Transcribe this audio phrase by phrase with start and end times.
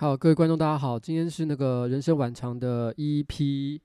[0.00, 3.78] 好，各位观众，大家好，今天是那个人生晚长的 EP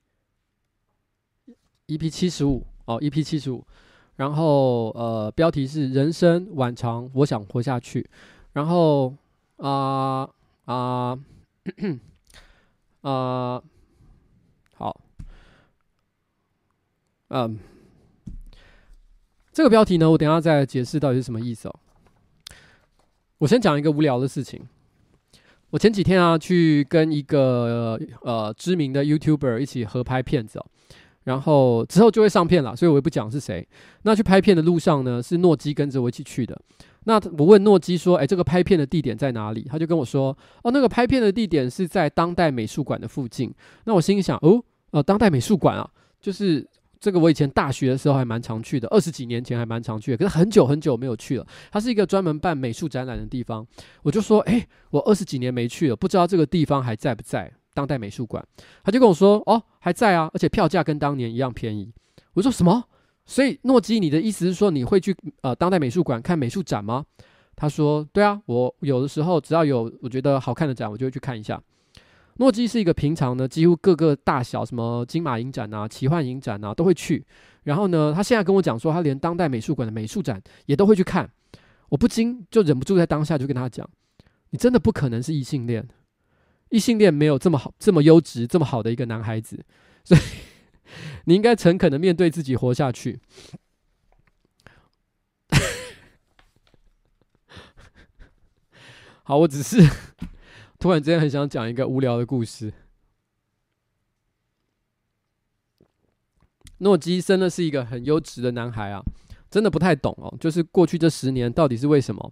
[1.88, 3.62] EP 七十五哦，EP 七十五，
[4.16, 8.10] 然后呃，标题是人生晚长，我想活下去，
[8.54, 9.14] 然后
[9.58, 10.30] 啊
[10.64, 11.20] 啊
[13.02, 13.62] 啊，
[14.74, 15.02] 好，
[17.28, 17.60] 嗯，
[19.52, 21.76] 这个标题呢，我等下再解释到底是什么意思哦。
[23.40, 24.66] 我先讲一个无聊的事情。
[25.72, 30.66] 我前几天啊，去跟一个呃知名的 YouTuber 一起合拍片子哦，
[31.24, 33.68] 然后之后就会上片了，所以我也不讲是谁。
[34.04, 36.60] 那去拍片的路上呢，是诺基跟着我一起去的。
[37.06, 43.54] 那我问诺基说：“哎，这个拍片的地点在哪里？”他就跟我说：“哦，那个拍片的地点是在当代美术馆的附近。”
[43.86, 45.90] 那我心里想：“哦，呃，当代美术馆啊，
[46.22, 46.68] 就是。”
[47.06, 51.46] 这个我以前大学的时候还蛮常去的，二十几年前还蛮常去的，可是很久很久没有去了。
[51.72, 53.64] 它是一个专门办美术展览的地方，
[54.02, 57.54] 我就说，诶，我二十几年没去了，不知道这个地方还在不在？
[57.76, 58.44] 当代美术馆，
[58.84, 61.94] 他就跟我说，哦，还在啊，而且票价跟当年一样便宜。
[62.34, 62.86] 我说什么？
[63.28, 67.06] 所以诺基，你的意思是说你会去呃当代美术馆看美术展吗？
[67.56, 71.62] 他说，对啊，我有的时候只要有我觉得好看的展，我就会去看一下。
[72.38, 77.26] 诺基是一个平常呢，几乎各个大小什么金马影展啊、奇幻影展啊都会去。
[77.64, 81.30] 然后呢，他现在跟我讲说，他连当代美术馆的美术展也都会去看。
[81.90, 83.90] 我不禁就忍不住在当下就跟他讲
[84.52, 85.88] ：“你真的不可能是异性恋，
[86.70, 89.64] 异性恋没有这么好、这么优质、这么好的一个男孩子。
[90.04, 90.20] 所以
[91.24, 93.20] 你应该诚恳的面对自己，活下去。”
[99.24, 99.82] 好，我只是。
[100.86, 102.72] 突然之间很想讲一个无聊的故事。
[106.78, 109.02] 诺基真的是一个很优质的男孩啊，
[109.50, 110.32] 真的不太懂哦。
[110.40, 112.32] 就是过去这十年到底是为什么，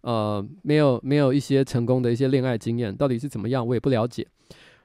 [0.00, 4.26] 呃，没有没有一些成功的一些恋爱经验，到底是怎么样，我也不了解。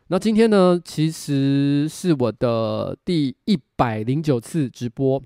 [0.08, 5.24] 那今天呢，其实是我的第一百零九次直播。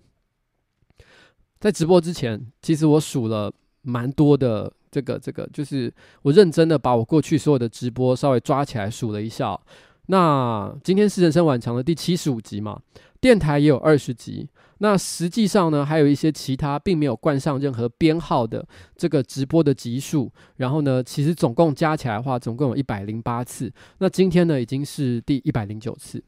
[1.59, 3.51] 在直播之前，其实我数了
[3.81, 4.73] 蛮多的。
[4.91, 5.93] 这个这个就是
[6.23, 9.59] 我认真的把我过去所有的直播稍微抓起来数了一下，
[10.07, 12.81] 那今天是人生晚长的第七十五集嘛，
[13.21, 14.49] 电台也有二十集，
[14.79, 26.23] 那实际上呢还有一些其他并没有冠上任何编号的这个直播的集数，然后呢其实总共加起来的话总共有一百零八次，那今天呢已经是第一百零九次，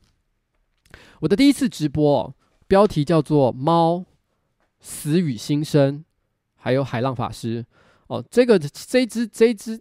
[1.21, 2.31] 我的第一次直播
[2.67, 4.05] 标题叫做《猫
[4.79, 5.99] 死与新生》，
[6.55, 7.65] 还有海浪法师。
[8.11, 9.79] 哦，这个这一支这一支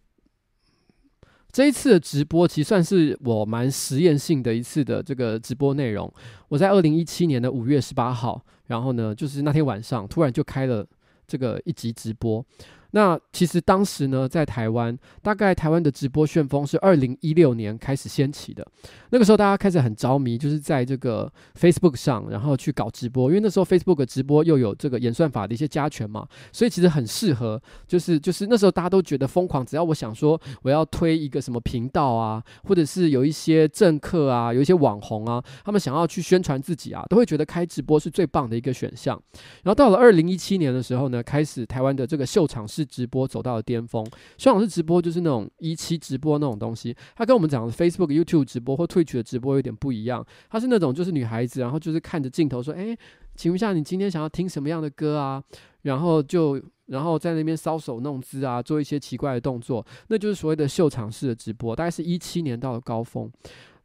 [1.50, 6.08] 这一次的直播，其实算是我蛮实验性的一次的这个直播内容。
[6.46, 10.86] 我在二零一七年的五月十八号，然后呢，就是那天晚上突然就开了
[11.26, 12.46] 这个一集直播。
[12.92, 18.66] 那其实当时呢，在台湾，大概台湾的直播旋风是二零一六年开始掀起的。
[19.10, 23.28] 那个时候，大家开始很着迷，就是在这个 Facebook 上，然后去搞直播。
[23.28, 27.60] 因为那时候 Facebook 直播又有这个演算法的一些加权嘛，所以其实很适合。
[27.86, 39.20] 就是就是那时候大家都觉得疯狂，只要我想说我要推一个什么频道啊，或者是有一些政客啊，有一些网红啊，他们想要去宣传自己啊，都会觉得开直播是最棒的一个选项。
[39.62, 42.90] 然后到了二零一七年的时候呢，开始台湾的这个秀场式。
[42.90, 44.04] 直播走到了巅峰，
[44.36, 50.26] 秀场式直播就是那种一期直播那种东西，它跟我们讲的 Facebook、YouTube 直播或 Twitch 的直播有点不一样。
[50.48, 52.96] 它是那种就是女孩子，然后就是看着镜头说：“诶，
[53.36, 55.42] 请问一下，你今天想要听什么样的歌啊？”
[55.82, 61.76] 然后就然后在那边搔首弄姿啊，做一些奇怪的动作，那就是所谓的秀场式的直播。
[61.76, 63.30] 大概是一七年到了高峰。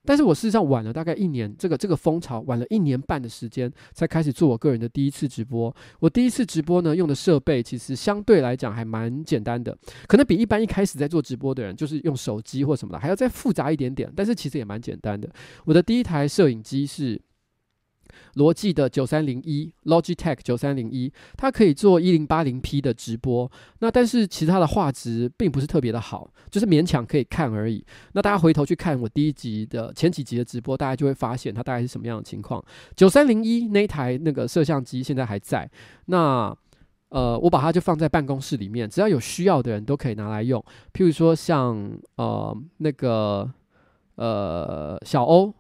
[0.06, 5.76] 但是我事实上晚了大概一年，这个这个风潮晚了一年半的时间才开始做我个人的第一次直播。
[6.00, 15.30] 我第一次直播呢，用的设备其实相对来讲还蛮简单的，可能比一般一开始在做直播的人，就是用手机或什么的还要再复杂一点点，但是其实也蛮简单的。
[15.66, 17.22] 我的第一台摄影机是。
[18.36, 27.86] 罗技的九三零一，Logitech 九三零一，它可以做一零八零 P 的直播，那但是其他的画质并不是特别的好，就是勉强可以看而已。
[28.14, 32.64] 那大家回头去看我第一集的前几集的直播，大家就会发现它大概是什么样的情况。
[32.96, 35.70] 九三零一那台那个摄像机现在还在，
[36.06, 36.56] 那
[37.10, 40.60] 呃，我把它就放在办公室里面，只要有需要的人都可以拿来用。
[40.94, 43.50] 譬如说像呃那个
[44.16, 45.54] 呃小欧。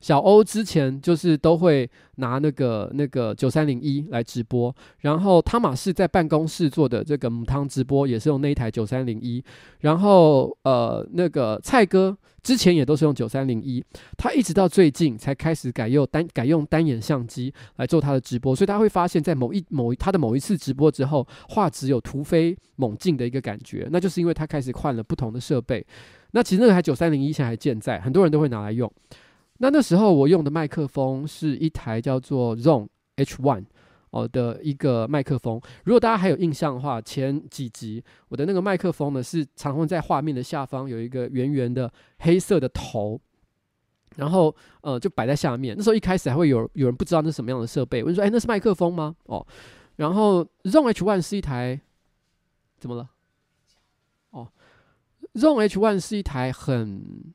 [0.00, 9.42] 小欧之前就是都会拿那个那个九三零一来直播，然后汤马士在办公室做的这个母汤直播也是用那一台九三零一，
[9.80, 13.84] 然后呃那个蔡哥之前也都是用九三零一，
[14.16, 25.86] 他一直到最近才开始改用单改用单眼相机来做他的直播，所以他会发现，在某一某他的某一次直播之后，画质有突飞猛进的一个感觉，那就是因为他开始换了不同的设备。
[26.32, 28.90] 那其实那台九三零一现在还健在，很多人都会拿来用。
[29.62, 33.66] 那那时候我用的麦克风是一台叫做 Zoom H1
[34.08, 35.60] 哦的一个麦克风。
[35.84, 43.20] 如果大家还有印象的话，前几集我的那个麦克风呢是常会在画面的下方有一个圆圆的黑色的头，
[44.16, 45.76] 然后呃就摆在下面。
[45.76, 49.46] 那时候一开始还会有有人不知道那是什么样的设备，我就说：“哎，那是麦克风吗？”哦，
[49.96, 51.78] 然后 Zoom H1 是一台
[52.78, 53.10] 怎么了
[54.30, 54.48] 哦
[55.34, 57.34] ？Zoom H1 是一台很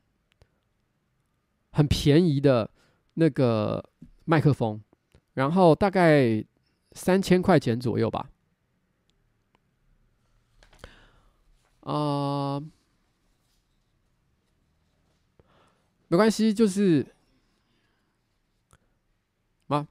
[1.76, 2.72] 很便宜的
[3.16, 3.84] 那个
[4.24, 4.80] 麦克风，
[5.34, 6.42] 然后大概
[6.94, 8.30] 三千块钱左右吧。
[11.82, 12.64] 啊、
[16.08, 17.06] 没关系，就是
[19.68, 19.86] 啊，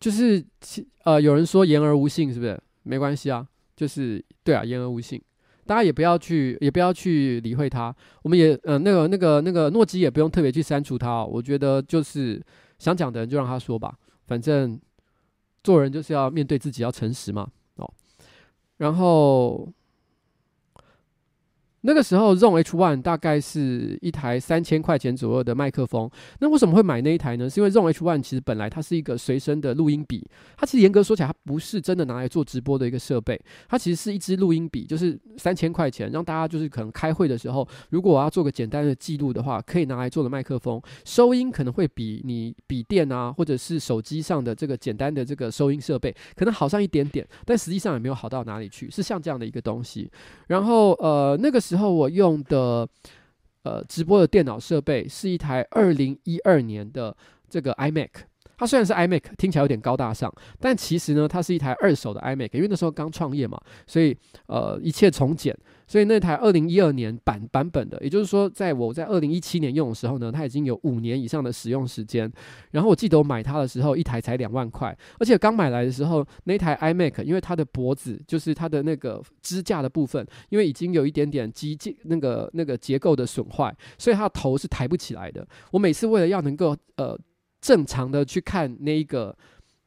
[0.00, 0.42] 就是
[1.04, 2.58] 呃，有人说言而无信，是不是？
[2.82, 5.22] 没关系啊，就是对啊，言而无信。
[5.66, 7.94] 大家也不要去，也不要去理会它。
[8.22, 11.24] 我们也，呃，那个、那个、那个诺基也不用特别去删除它。
[11.24, 12.42] 我觉得就是
[12.78, 13.94] 想讲的人就让他说吧，
[14.26, 14.80] 反正
[15.62, 17.48] 做人就是要面对自己，要诚实嘛。
[17.76, 17.92] 哦，
[18.78, 19.72] 然后。
[21.84, 26.08] 那个时候 z o n e H1 大概是一台三千块钱左右的麦克风。
[26.38, 27.50] 那为什么会买那一台呢？
[27.50, 30.24] 是因为 z o n e H1 其实本来它是一个随身的录音笔，
[30.56, 33.40] 它其实严格说起来，它不是真的拿来做直播的一个设备。
[33.68, 50.08] 它其实是一支录音笔，就是三千块钱，让大家就是可能开会的时候，如果我要做个简单的记录的话，可以拿来做的麦克风，收音可能会比你笔电啊，或者是手机上的这个简单的这个收音设备可能好上一点点，但实际上也没有好到哪里去，是像这样的一个东西。
[50.46, 51.71] 然后呃，那个时。
[51.72, 52.86] 之后我用的
[53.62, 57.16] 呃直播的电脑设备是一台二零一二年的
[57.48, 58.10] 这个 iMac，
[58.58, 64.14] 它虽然是 iMac，听起来有点高大上，但其实呢，它是一台二手的 iMac，因为那时候刚创业嘛，所以
[64.48, 65.56] 呃一切从简。
[65.92, 72.32] 所以那台二零一二年版版本的，也就是说，在我在二零一七年用的时候呢，它已经有五年以上的使用时间。
[72.70, 85.46] 然后我记得我买它的时候，一台才两万块，而且刚买来的时候，那台 iMac 因为它的脖子就是它的那个支架的部分，因为已经有一点点机械那个那个结构的损坏，所以它的头是抬不起来的。
[85.72, 87.14] 我每次为了要能够呃
[87.60, 89.36] 正常的去看那一个。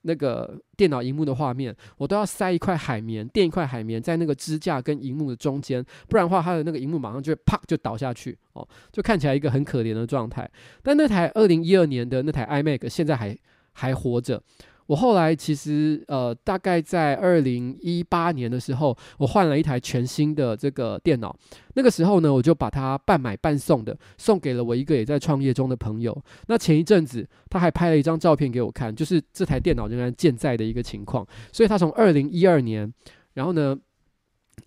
[0.07, 10.49] 那个电脑荧幕的画面，我都要塞一块海绵，垫一块海绵在那个支架跟荧幕的中间，不然的话，它的那个荧幕马上就会啪就倒下去哦，就看起来一个很可怜的状态。
[10.83, 13.37] 但那台二零一二年的那台 iMac 现在还
[13.73, 14.41] 还活着。
[14.87, 21.35] 我后来其实呃，大概在二零一八年的时候，我换了一台全新的这个电脑。
[21.73, 26.15] 那个时候呢，我就把它半买半送的送给了我一个也在创业中的朋友。
[26.47, 31.25] 那前一阵子他还拍了一张照片给我看，就是这台电脑仍然健在的一个情况。
[31.51, 32.93] 所以他从二零一二年，
[33.33, 33.75] 然后呢，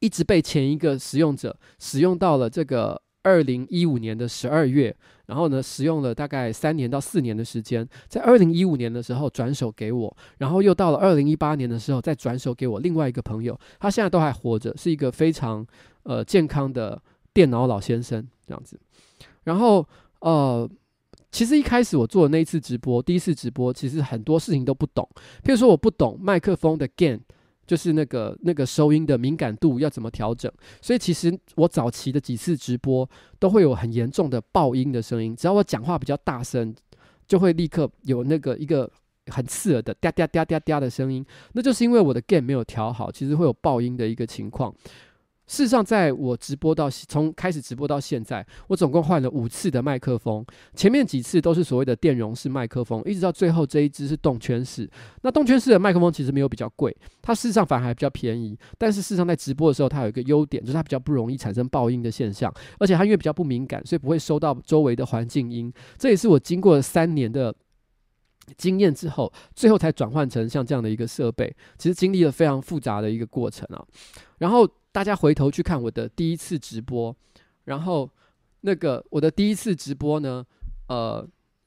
[0.00, 4.96] 一直被前一个使用者使用到了这个二零一五年的十二月。
[5.28, 15.64] 然后呢，使用了大概三年到四年的时间，在二零一五年的时候转手给我，然后又到了二零一八年的时候再转手给我另外一个朋友，他现在都还活着，是一个非常
[16.04, 17.00] 呃健康的
[17.35, 18.80] 电脑老先生这样子。
[19.44, 19.87] 然后
[20.20, 20.68] 呃，
[21.30, 25.06] 其实一开始我做的那一次直播，第一次直播，其实很多事情都不懂，
[25.44, 27.20] 譬如说我不懂麦克风的 gain。
[27.68, 33.08] 就是那个那个收音的敏感度要怎么调整，所以其实我早期的几次直播
[33.38, 36.75] 都会有很严重的爆音的声音，只要我讲话比较大声，
[37.26, 38.90] 就会立刻有那个一个
[39.26, 41.22] 很刺耳的嗲嗲嗲嗲嗲的声音，
[41.52, 44.75] 那就是因为我的 gain 没有调好，其实会有爆音的一个情况。
[45.48, 50.44] 事实上，在我直播到从开始直播到现在，我总共换了五次的麦克风。
[50.74, 54.88] 前面几次都是所谓的电容式麦克风，一直到最后这一支是动圈式。
[55.22, 58.56] 那动圈式的麦克风其实没有比较贵，它事实上反而还比较便宜。
[58.76, 65.72] 但是事实上在直播的时候，它有一个优点，就是它比较不容易产生爆音的现象，而且它因为比较不敏感，所以不会收到周围的环境音。
[65.96, 67.54] 这也是我经过了三年的
[68.56, 71.54] 经验之后，最后才转换成像这样的一个设备。
[71.76, 73.84] 其实经历了非常复杂的一个过程啊，
[74.38, 74.68] 然后。
[74.90, 77.14] 大家回头去看我的第一次直播，
[77.66, 78.10] 然后
[78.62, 80.44] 那个我的第一次直播呢，
[80.88, 81.24] 呃，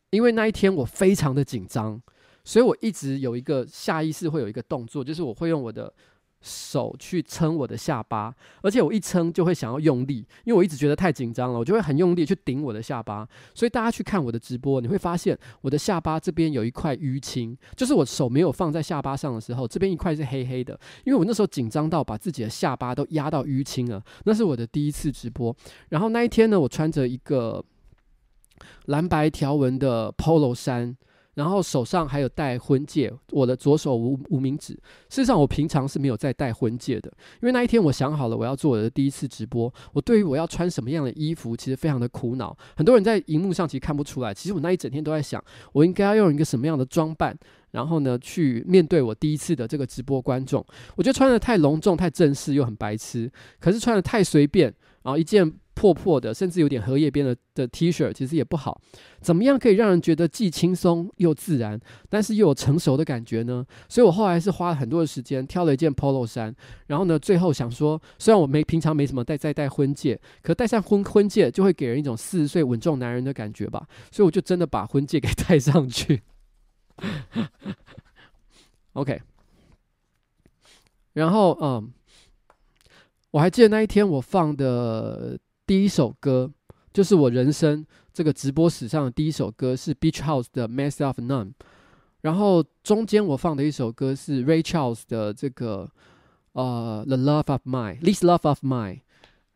[0.10, 2.02] 因为那一天我非常的紧张，
[2.44, 5.94] 所以我一直有一个下意识会有一个动作，就是我会用我的。
[6.42, 13.28] 手去撑我的下巴，而且我一撑就会想要用力，因为我一直觉得太紧张了，我就会很用力去顶我的下巴。
[13.54, 24.04] 所以大家去看我的直播，你会发现我的下巴这边有一块淤青，就是我手没有放在下巴上的时候，这边一块是黑黑的，因为我那时候紧张到把自己的下巴都压到淤青了。
[24.24, 25.56] 那是我的第一次直播，
[25.90, 27.64] 然后那一天呢，我穿着一个
[28.86, 30.96] 蓝白条纹的 Polo 衫，
[31.34, 34.74] 然后手上还有戴婚戒，我的左手无无名指。
[35.10, 37.12] 事实上，我平常是没有在戴婚戒的，
[37.42, 39.74] 因为那一天我想好了我要做我的第一次直播。
[39.94, 42.56] 我对于我要穿什么样的衣服，其实非常的苦恼。
[42.76, 47.38] 很多人在荧幕上其实看不出来，其实我那一整天都在想，我应该要用一个什么样的装扮，
[47.72, 50.66] 然后呢去面对我第一次的这个直播观众。
[50.96, 54.74] 我觉得穿得太隆重、太正式又很白痴，可是穿得太随便，
[55.04, 55.54] 然后一件。
[55.74, 58.80] 破破的，甚至有点荷叶边的的 T 恤，其实也不好。
[59.20, 63.66] 怎么样可以让人觉得既轻松又自然，但是又有成熟的感觉呢？
[63.90, 66.54] 所以我后来是花了很多的时间挑了一件 Polo 衫，
[66.86, 73.88] 然后呢，最后想说，虽然我没平常没什么戴再戴婚戒，可戴上婚婚戒就会给人一种四十岁稳重男人的感觉吧。
[74.12, 76.22] 所以我就真的把婚戒给戴上去。
[78.94, 79.20] OK，
[81.14, 81.92] 然后嗯，
[83.32, 85.38] 我还记得那一天我放的。
[85.68, 86.52] 第一首歌
[86.92, 91.46] 就是我人生这个直播史上的第一首歌，是 Beach House 的《Mass of None》。
[92.20, 95.90] 然后中间我放的一首歌是 Ray Charles 的这个
[96.52, 98.96] 呃《The Love of Mine》，《This Love of Mine》。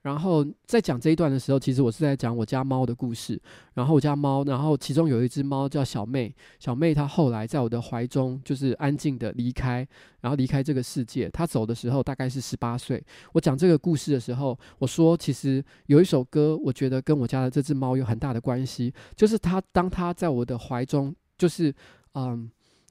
[0.06, 3.42] 然后在讲这一段的时候，其实我是在讲我家猫的故事。
[3.74, 9.86] 然后我家猫，然后其中有一只猫叫小妹，小妹她后来在我的怀中就是安静的离开，
[10.22, 11.28] 然后离开这个世界。
[11.30, 13.04] 她走的时候大概是十八岁。
[13.34, 21.74] 我讲这个故事的时候，我说其实有一首歌，我觉得跟我家的这只猫有很大的关系，就是它当它在我的怀中，就是
[22.14, 22.48] 嗯，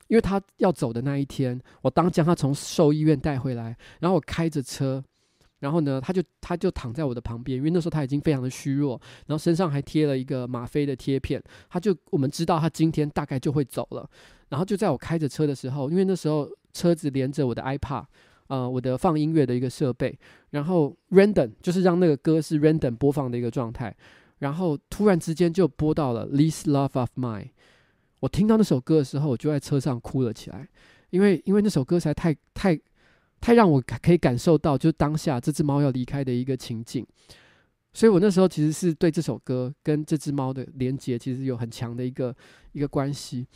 [0.08, 5.04] 因为它要走的那一天，我当将它从兽医院带回来，然后我开着车。
[5.60, 11.42] 然后呢，他就他就躺在我的旁边，因为那时候他已经非常的虚弱，然后身上还贴了一个吗啡的贴片。
[11.70, 14.06] 他就我们知道他今天大概就会走了。
[14.50, 18.04] 然后就在我开着车的时候，因为那时候车子连着我的 iPad，
[18.48, 20.18] 呃，我的放音乐的一个设备，
[20.50, 23.96] 然后 random 就是让那个歌是 random 播放的一个状态。
[24.40, 27.50] 然后突然之间就播到了 This Love of Mine。
[28.20, 30.68] 我听到那首歌的时候，我就在车上哭了起来，
[31.08, 32.78] 因为因为那首歌实在太太。
[33.44, 37.06] 太让我可以感受到，就是当下这只猫要离开的一个情景，
[37.92, 42.34] 所以我那时候其实是对这首歌跟这只猫的连接，其实有很强的一个
[42.72, 43.46] 一个关系。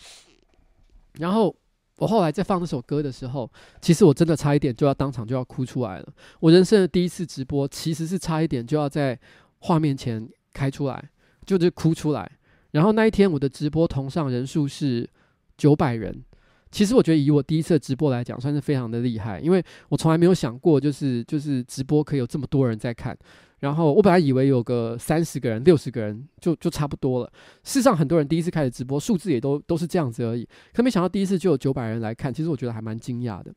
[1.15, 1.57] 然后
[1.97, 6.13] 我后来在放这首歌的时候，其实我真的差一点就要当场就要哭出来了。
[6.41, 9.19] 我人生的第一次直播，其实是差一点就要在
[9.61, 11.03] 画面前开出来，
[11.47, 12.31] 就是哭出来。
[12.73, 15.09] 然后那一天我的直播同上人数是
[15.57, 16.23] 九百人。
[16.71, 23.17] 其实我觉得以我第一次直播来讲，算是非常的厉害，因为我从来没有想过，就是就是直播可以有这么多人在看。
[23.61, 27.33] 然后我本来以为有个三十个人、六十个人就就差不多了。
[27.65, 30.47] 事实上，很多人第一次开始直播，数字也都都是这样子而已。
[30.73, 33.53] 可没想到第一次就有九百人来看，其实我觉得还蛮惊讶的。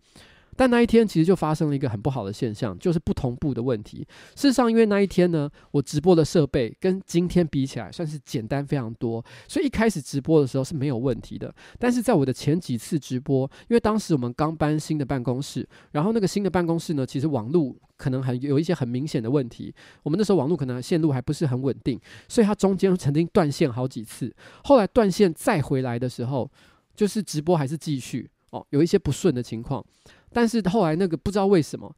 [0.55, 4.05] 但那一天其实就发生了一个很不好的现象，就是不同步的问题。
[4.35, 11.53] 事实上，因为那一天呢，我直播的设备跟今天比起来算是简单非常多，所以一开始直播的时候是没有问题的。
[11.79, 19.73] 但是在我的前几次直播，因为当时我们刚搬新的办公室，然后那个新的办公室呢，其实网络可能很有一些很明显的问题。
[20.03, 24.33] 我们那时候网络可能线路还不是很稳定，所以它中间曾经断线好几次。
[24.63, 26.49] 后来断线再回来的时候，
[26.95, 29.83] 就是直播还是继续哦，有一些不顺的情况。
[30.31, 31.95] 但是后来那个不知道为什么，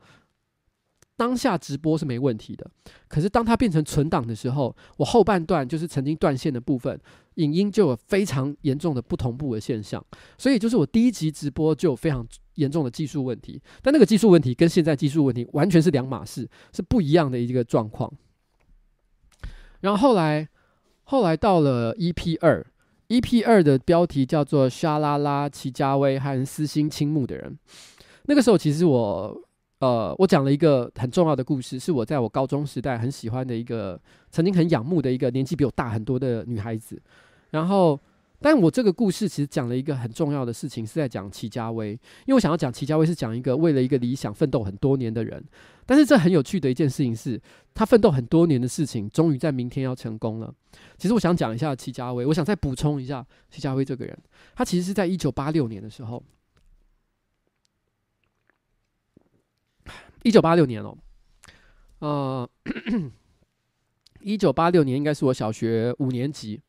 [1.15, 2.69] 当下直播是没问题的，
[3.07, 6.99] 可是当它变成存档的时候，我后半段就是曾经断线的部分，
[7.35, 10.03] 影音就有非常严重的不同步的现象，
[10.37, 18.11] 所以就是我第一集直播就有非常严重的技术问题，但那个技术问题跟现在技术问题完全是两码事，是不一样的一个状况。
[19.81, 20.49] 然后后来
[21.03, 22.65] 后来到了 EP 二
[23.09, 27.59] ，EP 二的标题叫做《沙拉拉、齐家威和私心倾慕的人》。
[28.25, 29.35] 那个时候，其实我，
[29.79, 33.99] 呃，我讲了一个很重要的故事，是我在我高中时代很喜欢的一个，
[34.31, 37.01] 曾经很仰慕的一个年纪比我大很多的女孩子。
[37.51, 37.99] 然后，
[38.39, 41.99] 但我这个故事其实讲了一个很重要的事情，是在讲齐家威，因
[42.29, 45.43] 为我想要讲齐家威是讲一个为了一个理想奋斗很多年的人。
[45.85, 47.37] 但是这很有趣的一件事情是，
[47.73, 50.53] 他奋斗很多年的事情，终于在明天要成功了。
[50.97, 54.17] 其实我想讲一下齐家威，我想再补充一下齐家威这个人，
[54.55, 56.23] 他其实是在一九八六年的时候。
[60.23, 60.97] 一九八六年哦，
[61.99, 62.49] 呃，
[64.21, 66.61] 一九八六年应该是我小学五年级。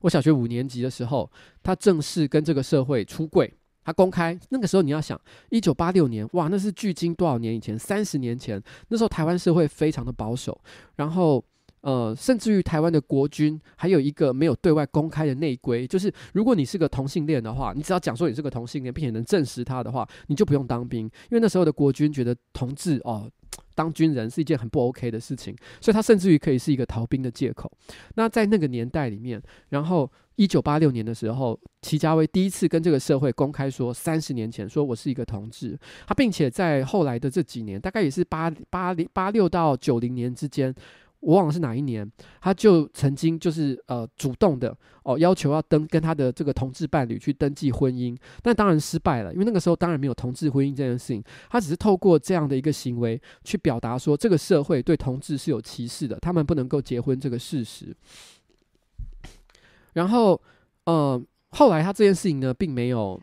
[0.00, 1.30] 我小学五年级的时候，
[1.62, 3.50] 他正式跟这个社会出柜，
[3.84, 4.38] 他公开。
[4.50, 5.18] 那个时候你要想，
[5.50, 7.78] 一九八六年，哇，那是距今多少年以前？
[7.78, 10.60] 三十年前，那时候台湾社会非常的保守，
[10.96, 11.44] 然后。
[11.84, 21.04] 呃，甚至于台湾的国军还有一个没有对外公开的内规，就是如果你是个同性恋的话，你只要讲说你是个同性恋，并且能证实他的话，你就不用当兵。
[21.04, 23.30] 因为那时候的国军觉得同志哦
[23.74, 27.70] 当军人是一件很不 OK 的事情，所以他甚至于可以是一个逃兵的借口。
[28.14, 40.74] 那在那个年代里面，然后一九八六年的时候，齐家威第一次跟这个社会公开说，三十年前说我是一个同志，他并且在后来的这几年，大概也是八八八六到九零年之间。
[41.24, 42.06] 我忘了是哪一年，
[42.42, 57.96] 他就曾经就是呃主动的哦要求要登跟他的这个同志伴侣去登记婚姻，但当然失败了，因为那个时候当然没有同志婚姻这件事情，他只是透过这样的一个行为去表达说这个社会对同志是有歧视的，他们不能够结婚这个事实。
[59.94, 60.38] 然后
[60.84, 61.20] 呃
[61.52, 63.18] 后来他这件事情呢并没有。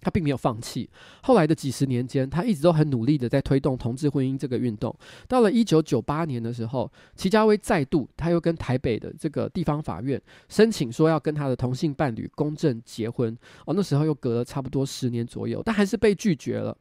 [0.00, 0.88] 他并没有放弃。
[1.22, 4.94] 后来的几十年间，他一直都很努力的在推动同志婚姻这个运动。
[5.26, 13.36] 到了一九九八年的时候，齐家威再度，他又跟台北的这个地方法院申请说要跟他的同性伴侣公证结婚。
[13.66, 16.76] 哦，那时候又隔了差不多十年左右，但还是被拒绝了。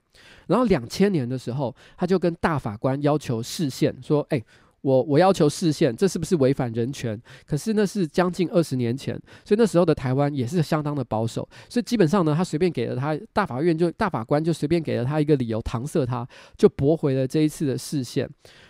[0.47, 4.43] 然后两千年的时候，他就跟大法官要求释宪，说：“哎。”
[4.81, 7.19] 我我要求释宪，这是不是违反人权？
[7.45, 18.29] 可是那是将近二十年前，所以那时候的台湾也是相当的保守，所以基本上呢，他随便给了他大法院就大法官就随便给了他一个理由搪塞他，就驳回了这一次的释宪。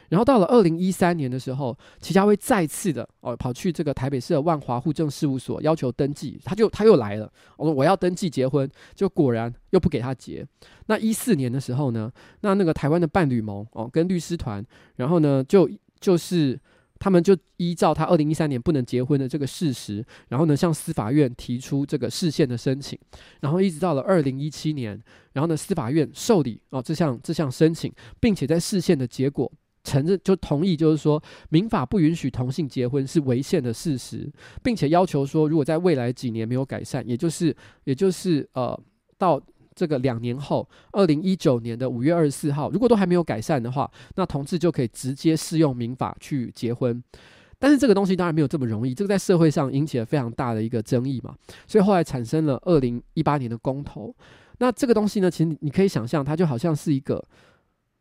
[0.10, 10.48] 然后到了二零一三年的时候，齐家威再次的哦跑去这个台北市的万华户政事务所要求登记，他就他又来了，我说我要登记结婚，就果然又不给他结。
[10.86, 14.66] 那一四年的时候呢，那那个台湾的伴侣盟哦跟律师团，
[14.96, 15.70] 然后呢就。
[16.00, 16.60] 就是
[17.00, 22.98] 他们就依照他二零一三年不能结婚的这个事实，然后呢向司法院提出这个释宪的申请，
[23.42, 25.00] 然后一直到了二零一七年，
[25.34, 29.52] 然后呢司法院受理哦这项这项申请，并且在释宪的结果
[29.84, 34.32] 承认就同意，就是说民法不允许同性结婚是违宪的事实，
[34.64, 38.80] 并且要求说如果在未来几年没有改善，也就是也就是呃
[39.18, 39.42] 到。
[39.78, 47.02] 这个两年后，二零一九年的五月二十四号，如果都还没有改善的话，那同志就可以直接适用民法去结婚。
[47.60, 51.36] 但是这个东西当然没有这么容易，这个在社会上引起了非常大的一个争议嘛，
[51.68, 54.14] 所以后来产生了二零一八年的公投。
[54.58, 57.24] 那这个东西呢，其实你可以想象，它就好像是一个。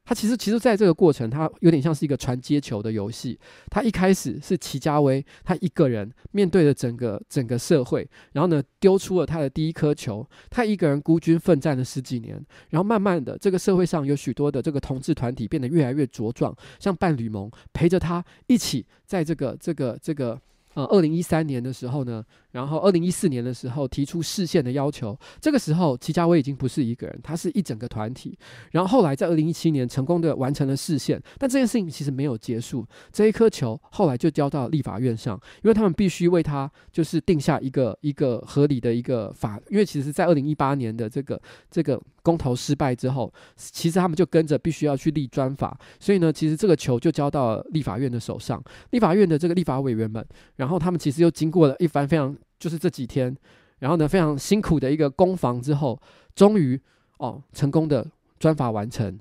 [0.06, 3.36] 他其实，其实在这个过程，他有点像是一个传接球的游戏。
[3.68, 10.24] 他一开始是祁家威，他一个人面对着整个整个社会，然后呢，丢出了他的第一颗球。
[10.48, 12.40] 他一个人孤军奋战了十几年，
[12.70, 20.40] 然后慢慢的，这个社会上有许多的这个同志团体变得越来越茁壮，像伴侣盟陪着他一起在这个这个这个。
[20.76, 28.38] 呃，二零一三年的时候呢，然后二零一四年的时候提出释宪的要求，这个时候齐家威已经不是一个人，他是一整个团体。
[28.72, 41.98] 然后后来在二零一七年成功的完成了释宪，但这件事情其实没有结束，这一颗球后来就交到立法院上，因为他们必须为他就是定下一个一个合理的一个法，因为其实在二零一八年的这个这个。
[42.26, 48.60] 公投失败之后，其实他们就跟着必须要去立专法，所以呢，其实这个球就交到立法院的手上。
[48.90, 53.32] 立法院的这个立法委员们，然然后他们其实又经过了一番非常就是这几天，
[53.78, 55.96] 然后呢非常辛苦的一个攻防之后，
[56.34, 56.80] 终于
[57.18, 58.04] 哦成功的
[58.40, 59.16] 专法完成。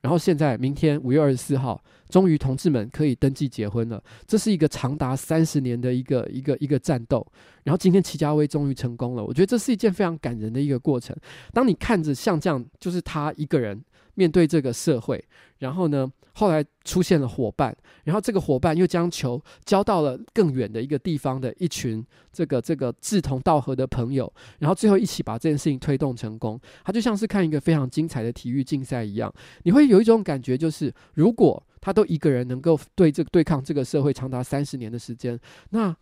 [0.00, 4.02] 然后现在明天五月二十四号，终于同志们可以登记结婚了。
[4.26, 7.26] 这是一个长达三十年的一个一个一个战斗。
[7.64, 11.14] 然后今天齐家威终于成功了，我觉得这是一件非常感人的一个过程。
[11.52, 13.78] 当你看着像这样，就是他一个人
[14.16, 15.24] 面对这个社会，
[15.58, 26.60] 然后呢，后来出现了伙伴，然后这个伙伴又将球交到了更远的一个地方的一群这个这个志同道合的朋友，然后最后一起把这件事情推动成功。
[26.84, 35.38] 他就像是看一个非常精彩的体育竞赛一样，你会有一种感觉，就是如果他都一个人能够对这个对抗这个社会长达三十年的时间，
[35.70, 35.94] 那。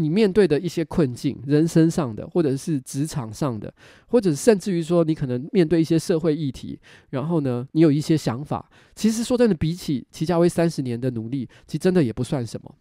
[0.00, 3.74] 你面对的一些困境，人生上的，或者是职场上的，
[4.06, 6.78] 或者甚至于说，你可能面对一些社会议题，
[7.10, 8.70] 然后呢，你有一些想法。
[8.94, 12.72] 其实说真的，比起齐家威三十年的努力，其实真的也不算什么。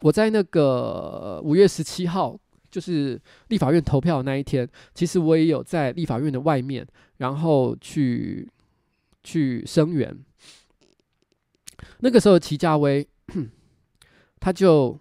[0.00, 2.36] 我在那个五月十七号，
[2.68, 6.84] 就是立法院投票的那一天，其实我也有在立法院的外面，
[7.18, 8.50] 然后去
[9.22, 10.18] 去声援。
[12.00, 13.06] 那个时候，齐家威
[14.40, 14.98] 他就。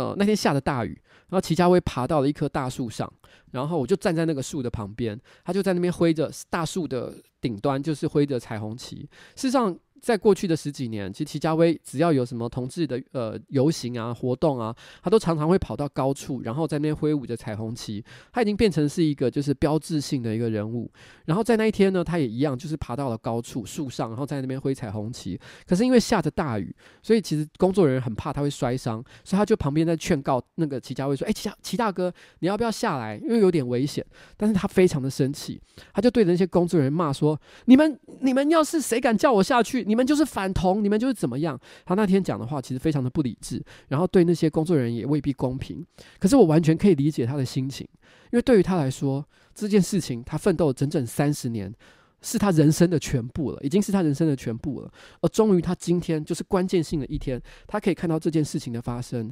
[0.00, 3.12] 呃，那天下着大雨，然后齐家威爬到了一棵大树上，
[3.50, 9.00] 然后我就站在那个树的旁边，他就在那边挥着大树的顶端，就是挥着彩虹旗。
[9.36, 18.02] 事实上，在过去的十几年，其实齐家威只要有什么同志的呃游行啊、活动啊，他都常常会跑到高处，然后在那边挥舞着彩虹旗。
[18.32, 20.90] 他已经变成是一个就是标志性的一个人物。
[21.26, 25.38] 然后在那一天呢，他也一样，就是爬到了高处树上，然后在那边挥彩虹旗。
[25.66, 33.16] 可是因为下着大雨，所以其实工作人员很怕他会摔伤，所以他就旁边在劝告那个齐家威说：“哎，齐家祁大哥，你要不要下来？
[33.18, 34.04] 因为有点危险。”
[34.36, 35.60] 但是他非常的生气，
[35.92, 41.58] 他就对着那些工作人员骂说：“你们你们要是谁敢叫我下去？”你们就是反同，你们就是怎么样？
[41.84, 45.84] 他那天讲的话其实非常的不理智，然后对那些工作人员也未必公平。
[46.20, 47.84] 可是我完全可以理解他的心情，
[48.30, 51.74] 因为对于他来说，这件事情他奋斗了整整三十年，
[52.22, 54.92] 是他人生的全部了，已经是他人生的全部了。
[55.22, 59.28] 而终于他今天就是关键性的一天，他可以看到这件事情的发生。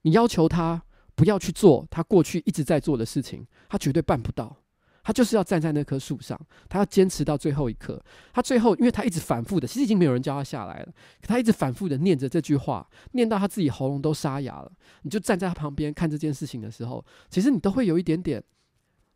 [0.00, 0.82] 你要求他
[1.14, 4.56] 不要去做他过去一直在做的事情，他绝对办不到。
[5.02, 8.02] 他就是要站在那棵树上，他要坚持到最后一刻。
[8.32, 10.92] 他最后，因为他一直反复的，其实已经没有人叫他下来了。
[11.22, 14.70] 他一直反复的念着这句话，念到他自己喉咙都沙哑了。
[15.02, 18.42] 你就站在他旁边看这件事情的时候，其实你都会有一点点，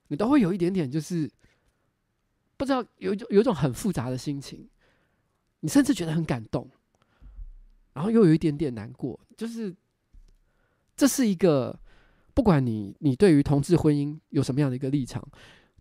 [0.09, 1.31] 你都会有一点点，就是
[2.57, 4.66] 不知道有一种有一种很复杂的心情。
[5.61, 6.68] 你甚至觉得很感动，
[7.92, 9.20] 然后又有一点点难过。
[9.37, 9.75] 就是
[10.97, 11.79] 这是一个，
[12.33, 15.27] 不管你你对于同志婚姻有什么样的一个立场。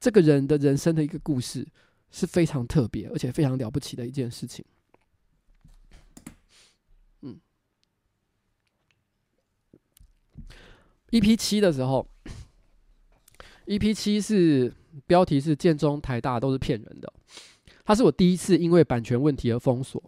[0.04, 1.66] 这个人的人生的一个故事
[2.12, 4.66] 是非常特别，而且非常了不起的一件事情。
[7.22, 7.39] 嗯
[11.12, 12.06] ，EP 七的时候
[13.66, 14.74] ，EP 七是
[15.08, 17.13] 标题是“建中台大都是骗人的”，
[17.86, 20.04] 它是我第一次因为版权问题而封锁。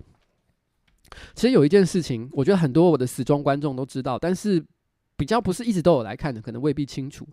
[1.36, 4.62] 其实有一件事情，我觉得很多我的死忠观众都知道，但是
[5.16, 7.26] 比较不是一直都有来看的，可能未必清楚。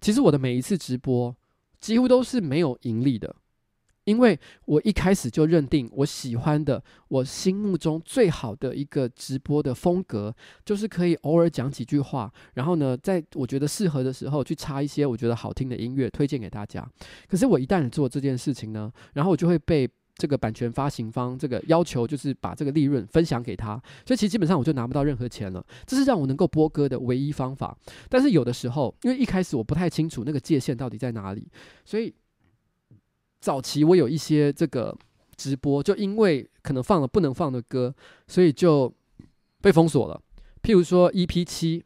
[0.00, 1.36] 其实我的每一次直播。
[1.80, 3.34] 几乎都是没有盈利的，
[4.04, 10.34] 因为我一开始就认定我喜欢的、我心目中最好的一个直播的风格，
[10.64, 16.88] 就是可以偶尔讲几句话，然后呢，在我觉得适合的时候去插一些我觉得好听的音乐推荐给大家。
[17.28, 19.88] 可是我一旦做这件事情呢，然后我就会被。
[20.16, 25.64] 这个版权发行方这个要求就是把这个利润分享给他，所以其实基本上我就拿不到任何钱了。
[25.86, 27.76] 这是让我能够播歌的唯一方法。
[28.08, 31.46] 但是有的时候，因为一开始我不太清楚那个界限到底在哪里，
[31.84, 32.12] 所以
[33.40, 34.96] 早期我有一些这个
[35.36, 37.94] 直播，就因为可能放了不能放的歌，
[38.26, 38.92] 所以就
[39.60, 40.20] 被封锁了。
[40.62, 41.84] 譬如说 EP 七。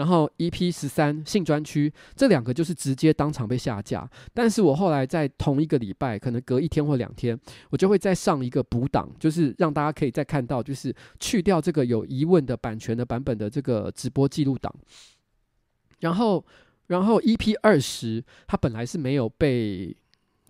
[0.00, 14.74] 然后 EP 十三性专区这两个就是直接当场被下架，但是我后来在同一个礼拜，可能隔一天或两天，我就会再上一个补档，就是让大家可以再看到，就是去掉这个有疑问的版权的版本的这个直播记录档。
[15.98, 16.42] 然后，
[16.86, 19.94] 然后 EP 二十它本来是没有被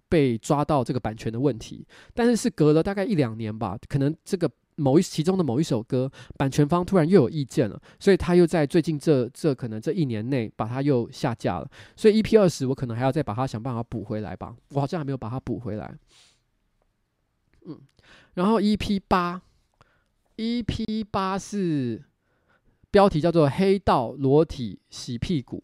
[0.08, 1.84] 被抓到这个版权的问题，
[2.14, 4.48] 但是是隔了大概一两年吧，可能这个。
[4.80, 11.70] 某一其中的某一首歌，版权方突然又有意见了，所以他又在最近这这可能这一年内把它又下架了。
[11.94, 15.94] 所以 EP 二十我可能还要再把它想办法补回来吧，我好像还没有把它补回来。
[17.66, 17.78] 嗯，
[18.34, 19.42] 然后 EP 八
[20.36, 22.02] ，EP 八是
[22.90, 25.62] 标题叫做“黑道裸体洗屁股”。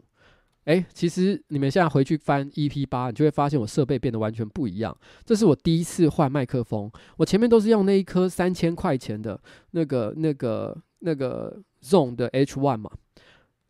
[0.67, 4.95] 诶，其实你们现在回去翻 EP 八，你就会发现我设备变得完全不一样。
[5.25, 9.39] 这是我第一次换麦克风，我前面都是用那一颗三千块钱的
[9.71, 12.91] 那个、那个、那个 Zoom 的 H1 嘛。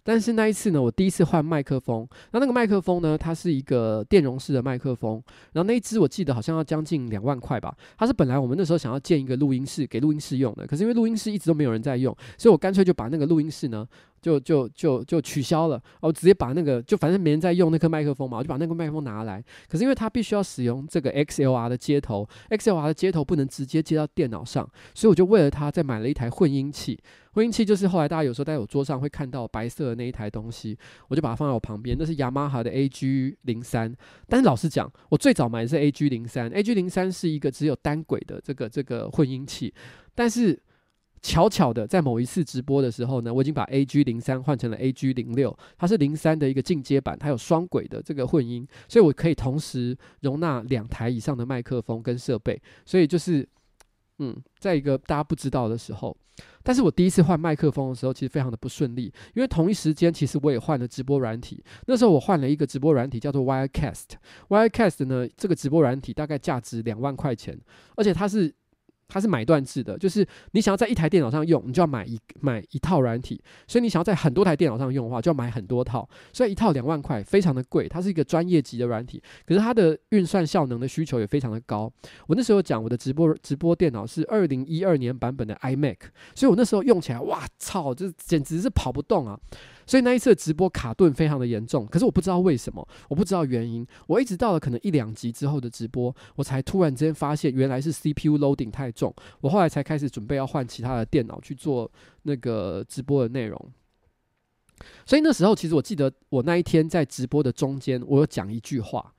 [0.01, 7.75] 但是那一次呢，我第一次换麦克风，那那个麦克风呢，它是一个电容式的麦克风，然后那一只我记得好像要将近两万块吧。
[7.97, 13.85] 它是本来我们那时候想要建一个录音室给录音室用的，可是因为录音室一直都没有人在用，所以我干脆就把那个录音室呢。
[14.21, 19.43] 就就就就取消了，我直接把那个就反正没人在用那颗麦克风嘛，我就把那个麦克风拿来。
[19.69, 26.99] 可是因为它必须要使用这个 XLR 的接头，XLR 的接头不能直接接到电脑上，所以我就为了它再买了一台混音器。
[27.33, 30.75] 混音器就是后来大家有时候在我桌上会看到白色的那一台东西，
[31.07, 31.95] 我就把它放在我旁边。
[31.99, 33.95] 那是雅马哈的 AG 零三，
[34.27, 39.73] 但是老实讲，我最早买的是 AG 零三，AG 零三是一个只有单轨的这个这个混音器，
[40.15, 40.59] 但是。
[41.21, 52.61] 巧巧的，在某一次直播的时候呢，我已经把 AG 零三换成了 AG 零六，它是零三的一个进阶版，它有双轨的这个混音，所以我可以同时容纳两台以上的麦克风跟设备。
[52.85, 53.47] 所以就是，
[54.19, 56.15] 嗯，在一个大家不知道的时候，
[56.63, 61.63] 但是我第一次换麦克风的时候，其实非常的不顺利，因为同一时间其实我也换了直播软体。
[61.87, 67.59] 那时候我换了一个直播软体叫做 Wirecast，Wirecast 呢，这个直播软体大概价值两万块钱，
[67.95, 68.53] 而且它是。
[69.07, 76.07] 它是买断制的，就是你想要在一台电脑上用，你就要买一买一套软体；所以你想要在很多台电脑上用的话，就要买很多套。
[76.33, 77.87] 所以一套两万块，非常的贵。
[77.87, 81.91] 它是一个专业级的软体，可是它的运算效能的需求也非常的高。
[82.27, 85.97] 我那时候讲我的直播直播电脑是二零一二年版本的 iMac，
[86.35, 89.39] 所以我那时候用起来，哇操，这简直是跑不动啊！
[89.87, 93.87] 所以那一次的直播卡顿非常的严重，可是我不知道为什么，我不知道原因。
[94.05, 99.11] 我一直到了可能一两集之后的直播，我才突然间发现原来是 CPU loading 太重。
[99.39, 101.89] 我后来才开始准备要换其他的电脑去做
[102.23, 103.71] 那个直播的内容。
[105.05, 109.13] 所以那时候其实我记得我那一天在直播的中间，我有讲一句话，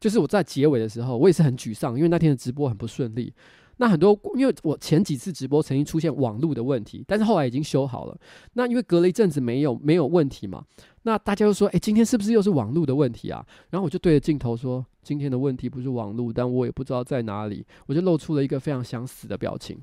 [0.00, 3.32] 就是我在结尾的时候，我也是很沮丧，因为那天的直播很不顺利。
[3.78, 8.18] 那很多，因为我前几次直播曾经出现网路的问题，但是后来已经修好了。
[8.54, 10.64] 那因为隔了一阵子没有没有问题嘛，
[11.02, 19.78] 那大家就说：“哎，今天是不是又是网路的问题啊？”然后我就对着镜头说：“今天的问题不是网路，但我也不知道在哪里。”我就露出了一个非常想死的表情。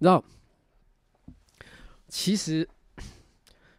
[0.00, 0.24] 然后，
[2.08, 2.68] 其实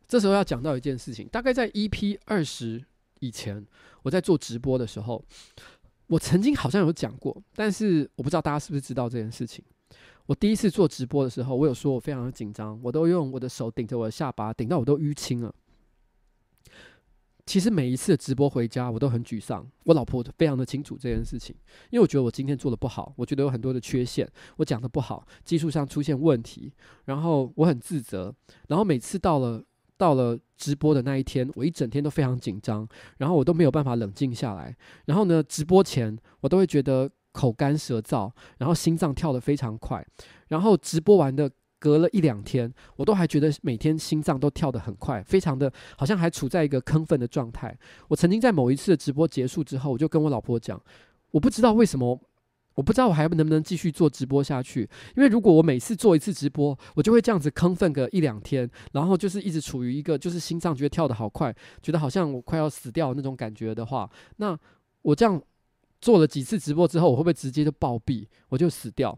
[0.07, 2.83] 这时候要讲到一件事情，大概在 EP 二十
[3.19, 3.65] 以前。
[4.03, 5.21] 我在做直播的时候，
[6.07, 9.61] 我曾经好像有讲过，但是我不知道大家是不是知道这件事情。
[10.27, 15.53] 我第一次做直播的时候，我有说我非常的紧张，我都用我的手顶着我的下巴，顶到我都淤青了。
[17.45, 19.69] 其实每一次直播回家，我都很沮丧。
[19.83, 21.53] 我老婆非常的清楚这件事情，
[21.89, 26.71] 因为我觉得我今天做的不好，我觉得有很多的缺陷，我讲的不好，技术上出现问题，
[27.05, 28.33] 然后我很自责。
[28.69, 29.61] 然后每次到了。
[29.97, 34.75] 到了直播的那一天，我一整天都非常紧张，然后我都没有办法冷静下来。
[35.05, 40.05] 然后呢，直播前我都会觉得口干舌燥，然后心脏跳得非常快。
[40.47, 47.77] 然后直播完的隔了一两天，我都还觉得每天心脏都跳得很快，非常的好像还处在一个亢奋的状态。
[48.07, 50.81] 我曾经在某一次的直播结束之后，我就跟我老婆讲，
[51.31, 52.19] 我不知道为什么。
[52.77, 64.55] 我不知道我还能不能继续做直播下去，因为如果我每次做一次直播，我就会这样子亢奋个一两天，然后就是一直处于一个就是心脏觉得跳的好快，觉得好像我快要死掉那种感觉的话，那
[65.01, 65.41] 我这样
[65.99, 69.17] 做了几次直播之后，我会不会直接就暴毙，我就死掉？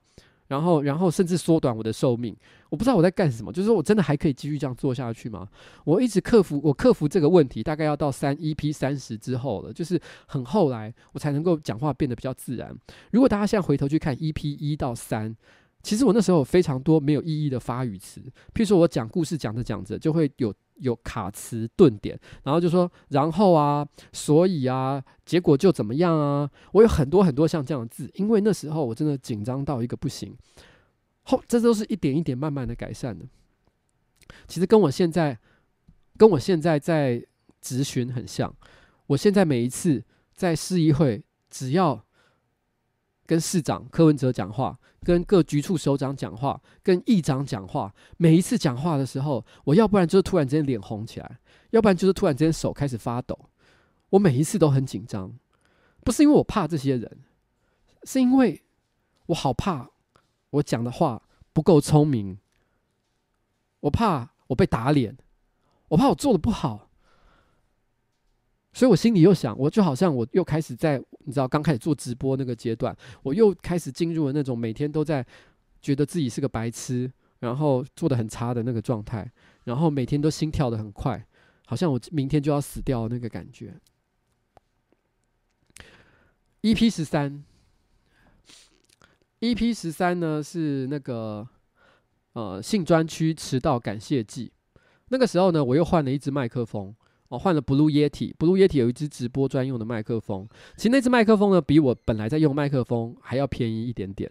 [0.49, 2.35] 然后，然后甚至缩短我的寿命。
[2.69, 5.47] 我不知道我在干什么，就是说我真的还可以继续这样做下去吗？
[5.85, 12.75] 我一直克服，我克服这个问题，大概要到三一 P 三十之后了，就是很后来我才能够讲话变得比较自然。
[13.11, 15.33] 如果大家现在回头去看一 P 一到三。
[15.81, 18.19] 其实我那时候有非常多没有意义的发语词，
[18.53, 30.35] 譬如说我讲故事讲着讲着就会有有卡词顿点，然后就说然后啊，所以啊，结果就怎么样啊，我有很多很多像这样的字，因为那时候我真的紧张到一个不行。
[31.23, 33.25] 后这都是一点一点慢慢的改善的。
[34.47, 35.37] 其实跟我现在
[36.17, 37.23] 跟我现在在
[37.63, 38.53] 咨询很像，
[39.07, 42.03] 我现在每一次在市议会，只要
[43.29, 51.39] 跟市长柯文哲讲话，跟各局处首长讲话，跟议长讲话，每一次讲话的时候，我要不然就是突然之间脸红起来，
[51.69, 53.37] 要不然就是突然之间手开始发抖。
[54.09, 55.31] 我每一次都很紧张，
[56.03, 57.19] 不是因为我怕这些人，
[58.01, 58.63] 是因为
[59.27, 59.91] 我好怕
[60.49, 61.21] 我讲的话
[61.53, 62.39] 不够聪明，
[63.81, 65.15] 我怕我被打脸，
[65.89, 66.88] 我怕我做的不好。
[68.71, 75.25] 所以我心里又想，我就好像我又开始在你知道刚开始做直播那个阶段，我又开始进入了那种每天都在
[75.81, 79.29] 觉得自己是个白痴，然后做的很差的那个状态，
[79.63, 81.25] 然后每天都心跳的很快，
[81.65, 83.75] 好像我明天就要死掉那个感觉。
[86.61, 87.43] EP 十三
[89.39, 91.47] ，EP 十三呢是那个
[92.33, 94.51] 呃性专区迟到感谢祭，
[95.07, 96.95] 那个时候呢我又换了一支麦克风。
[97.29, 100.47] 我换了 Blue Yeti，Blue Yeti 有一支直播专用的麦克风。
[100.75, 104.29] 其实那支麦克风呢，比我本来在用麦克风还要便宜一点点。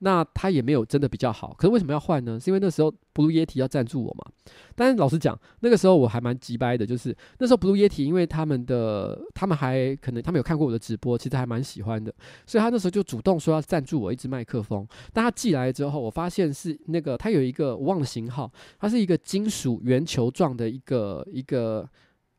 [0.00, 1.54] 那它也没有真的比较好。
[1.58, 2.38] 可是为什么要换呢？
[2.38, 4.30] 是因为那时候 Blue Yeti 要赞助我嘛。
[4.74, 12.14] 但是老实讲，那个时候我还蛮急掰的，就是那时候 Blue Yeti 因为他们的他们还可能他们有看过我的直播，其实还蛮喜欢的，
[12.46, 14.86] 所以他那时候就主动说要赞助我一支麦克风。
[15.14, 21.88] 但他寄来之后，我发现是那个它有一个我忘了型号，它是一个金属圆球状的一个一个。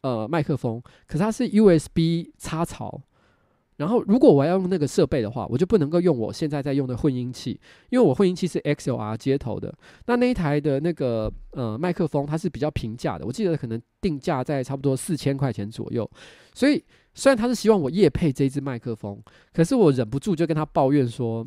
[0.02, 3.02] 呃，麦克风，可是它是 USB 插槽，
[3.78, 9.74] 然后如果我要用那个设备的话，我就不能够用我现在在用的混音器，因为我混音器是 XLR 接头的。
[10.06, 16.10] 那那一台的那个呃麦克风，它是比较平价的，我记得可能定价在差不多四千块钱左右。
[16.54, 16.84] 所以
[17.14, 19.22] 虽然他是希望我夜配这支麦克风，
[19.54, 21.46] 可是我忍不住就跟他抱怨说。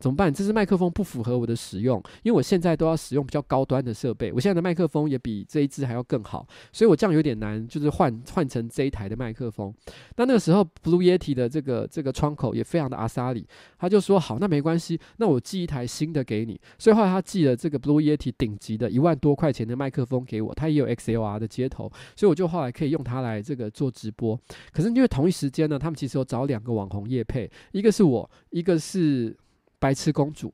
[0.00, 0.32] 怎么办？
[0.32, 9.72] 这支麦克风不符合我的使用，因为我现在都要使用比较高端的设备，我现在的麦克风也比这一支还要更好，所以我这样有点难，就是换换成这一台的麦克风。
[10.16, 13.46] 那那个时候，Blue Yeti 的这个这个窗口也非常的阿萨里，
[13.78, 16.58] 他就说好，那没关系，那我寄一台新的给你。
[16.78, 24.38] 所以后来他寄了这个 Blue Yeti 顶级的一万多块钱的麦克风给我，他也有 XLR 的接头，所以我就后来可以用它来这个做直播。
[24.72, 29.36] 可是因为同一时间呢，他们其实有找两个网红业配，一个是我，一个是
[29.80, 30.52] 白痴公主。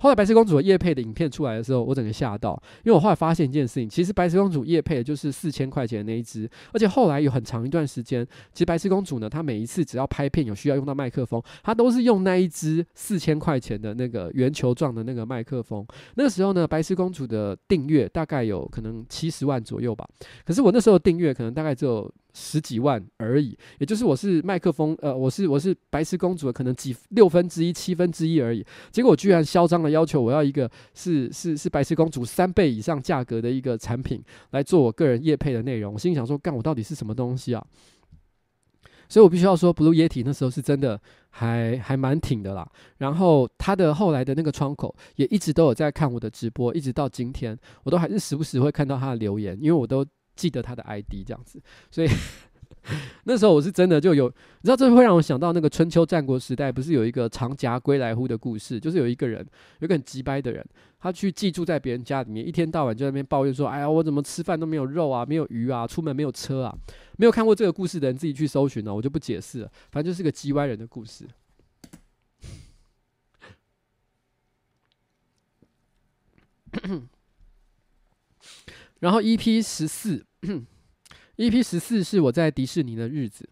[0.00, 2.52] 后来白痴公主的业配的影片出来的时候，我整个吓到，
[2.84, 15.84] 因为我后来发现一件事情，其实白痴公主业配就是四千块钱的那一只，而且后来有很长一段时间，其实白痴公主呢，她每一次只要拍片有需要用到麦克风，她都是用那一只四千块钱的那个圆球状的那个麦克风。
[16.14, 20.08] 那个时候呢，白痴公主的订阅大概有可能七十万左右吧，
[20.44, 22.08] 可是我那时候订阅可能大概只有。
[22.40, 28.64] 十几万而已，也就是我是麦克风，呃，我是我是白痴公主的可能几六分之一、七分之一而已。
[28.92, 34.22] 结果居然嚣张的要求我要一个是是是白痴公主三倍以上价格的一个产品
[34.52, 35.94] 来做我个人业配的内容。
[35.94, 37.66] 我心里想说，干我到底是什么东西啊？
[39.08, 42.70] 所以我必须要说，Blue Yeti 那时候是真的还还蛮挺的啦。
[42.98, 50.06] 然后他的后来的那个窗口也一直都有在看我的直播，一直到今天，我都还是时不时会看到他的留言，因为我都。
[50.38, 52.08] 记得他的 ID 这样子，所以
[53.24, 59.44] 那时候我是真的就有，你知道，这会让我想到那个春秋战国时代，不是有一个长鋏归来乎的故事，就是有一个人，
[59.80, 60.64] 有一个很机掰的人，
[61.00, 66.74] 他去寄住在别人家里面，一天到晚就在那边抱怨说：“哎呀，我怎么吃饭都没有肉啊，没有鱼啊，出门没有车啊。”
[67.18, 71.26] 没有看过这个故事的人自己去搜寻了，我就不解释了，反正就是个机歪人的故事。
[79.00, 80.24] 然后 EP 十四
[81.36, 83.48] EP 十四是我在迪士尼的日子。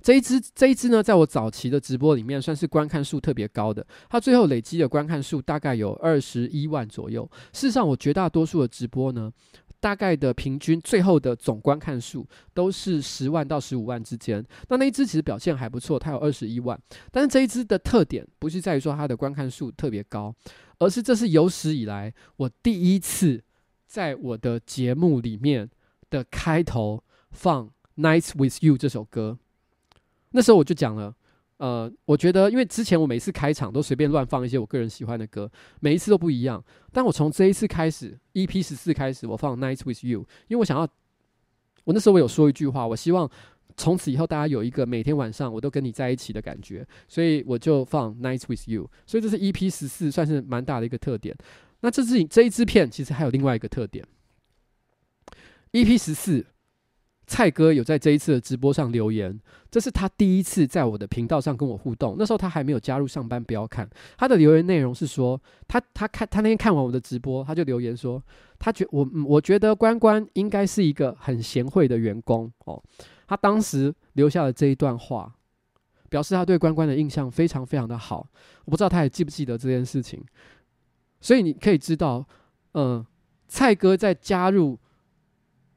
[0.00, 7.28] 这一支这一支呢，在我早期的直播里面算是观看数特别高的，它最后累积的观看数大概有二十一万左右。
[7.54, 9.32] 事实上，我绝大多数的直播呢，
[9.80, 14.44] 大概的平均最后的总观看数都是十万到十五万之间。
[14.68, 16.78] 那那一支其实表现还不错，它有二十一万。
[17.10, 20.34] 但是这一支的特点不是在于说它的观看数特别高，
[20.80, 23.42] 而是这是有史以来我第一次。
[23.86, 25.68] 在我的节目里面
[26.10, 27.66] 的开头放
[27.96, 29.38] 《Nights with You》这首歌，
[30.30, 31.14] 那时候我就讲了，
[31.58, 36.62] 呃，我觉得因为之前我每次开场都随便乱放一些我个人喜欢的歌，每一次都不一样。
[36.92, 40.88] 但我从这一次开始，EP 十四开始，我放《Nights with You》，因为我想要，
[41.84, 43.30] 我那时候我有说一句话，我希望
[43.76, 48.84] 从此以后大家有一个每天晚上我都跟你在一起的感觉，所以我就放《Nights with You》。
[49.06, 51.36] 所以这是 EP 十四，算是蛮大的一个特点。
[51.84, 54.02] 那这支这一支片其实还有另外一个特点
[55.72, 56.46] ，EP 十四，
[57.26, 59.38] 蔡哥有在这一次的直播上留言，
[59.70, 62.16] 这是他第一次在我的频道上跟我互动。
[62.18, 68.22] 那时候他还没有加入上班不要看，他的留言内容是说，他他看他那天看完我的直播，他就留言说，
[68.58, 72.82] 他觉我我觉得关关应该是一个很贤惠的员工哦。
[73.26, 75.34] 他当时留下了这一段话，
[76.08, 78.26] 表示他对关关的印象非常非常的好。
[78.64, 80.24] 我不知道他还记不记得这件事情。
[81.24, 82.28] 所以你可以知道，
[82.72, 83.06] 嗯、呃，
[83.48, 84.78] 蔡哥在加入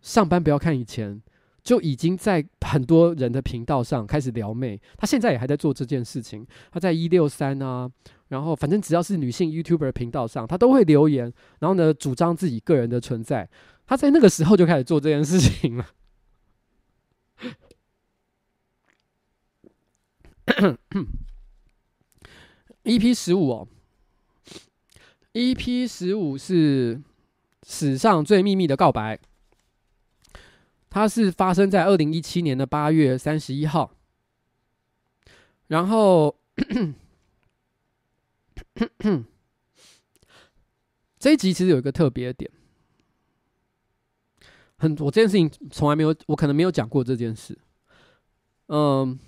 [0.01, 1.21] 上班不要看以前，
[1.63, 4.77] 就已经在很多人的频道上开始撩妹。
[4.97, 6.45] 他现在也还在做这件事情。
[6.69, 7.89] 他在一六三啊，
[8.27, 13.49] 然后反正只要是女性 YouTuber 频道上，他都会留言，然后呢，主张自己个人的存在。
[13.85, 15.87] 他在那个时候就开始做这件事情了。
[22.83, 23.69] EP 十五哦。
[25.37, 26.99] EP 十五是
[27.61, 29.19] 史上最秘密的告白，
[30.89, 33.91] 它是发生在二零一七年的八月三十一号。
[35.67, 36.35] 然后
[41.19, 42.49] 这一集其实有一个特别的点，
[44.79, 47.55] 很我这件事情从来没有，我可能没有讲过这件事。
[48.69, 49.19] 嗯，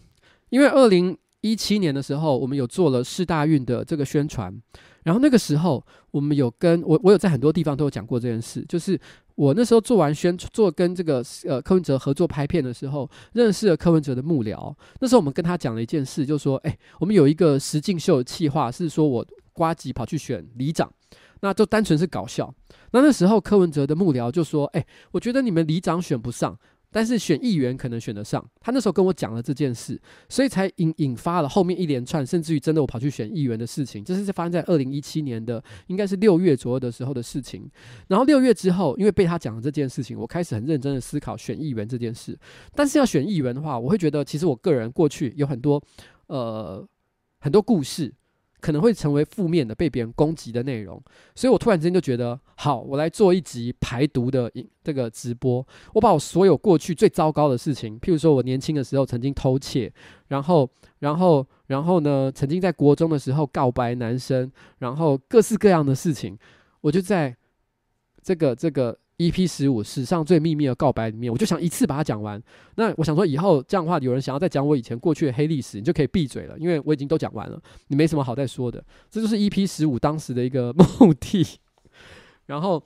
[0.50, 4.60] 因为二零一七年的时候，我们有做了世大运的这个宣传。
[5.04, 9.00] 然后那个时候，我们有跟我，我有在很多地方都有讲过这件事，就是
[9.36, 14.74] 我那时候做完宣做跟这个呃柯文哲合作拍片的时候，认识了柯文哲的幕僚。
[15.00, 20.92] 那时候我们跟他讲了一件事，就说，哎，我们有一个实境秀的企划，是说我呱吉跑去选里长，
[21.42, 22.54] 那就单纯是搞笑。
[22.92, 26.58] 那那时候柯文哲的幕僚就说，哎，我觉得你们里长选不上。
[26.92, 34.04] 但是选议员可能选得上，他那时候跟我讲了这件事，所以才引引发了后面一连串，甚至于真的我跑去选议员的事情。
[34.04, 37.70] 这是发生在二零一七年的，应该是六月左右的时候的事情。
[38.08, 42.38] 然后六月之后，因为被他讲了这件事情，我开始很认真的思考选议员这件事。
[42.74, 45.82] 但是要选议员的话，我会觉得其实我个人过去有很多
[46.28, 46.88] 呃
[47.40, 48.14] 很多故事
[48.60, 51.02] 可能会成为负面的被别人攻击的内容，
[51.36, 54.52] 所以我突然之间就觉得，好，我来做一集排毒的
[54.84, 55.66] 这个直播。
[55.94, 59.92] 我把我所有过去最糟糕的事情，譬如说我年轻的时候曾经偷窃，
[60.28, 66.38] 然后，然后，然后呢，曾经在国中的时候告白男生，然后各式各样的事情，
[66.82, 67.36] 我就在
[68.22, 68.98] 这个这个。
[69.20, 72.42] EP 十五史上最秘密的告白里面，我就想一次把它讲完。
[72.76, 78.82] 那我想说，以后这样的话，有人想要再讲我以前过去的黑历史，你就可以闭嘴了，因为我已经都讲完了，你没什么好再说的。
[79.12, 81.46] 这就是 EP 十五当时的一个目的。
[82.48, 82.82] 然后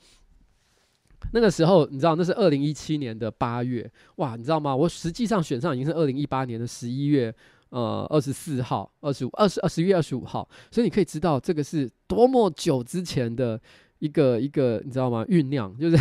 [1.34, 4.76] 那个时候，你知道那是二零一七年的八月，哇，你知道吗？
[4.76, 7.32] 我实际上选上已经是二零一八年的十一月，
[7.70, 13.62] 呃，二十四号、二十五、二十二十月二十五号，所以你可以知道这个是多么久之前的。
[14.04, 15.24] 一个一个，你知道吗？
[15.30, 15.98] 酝酿就是，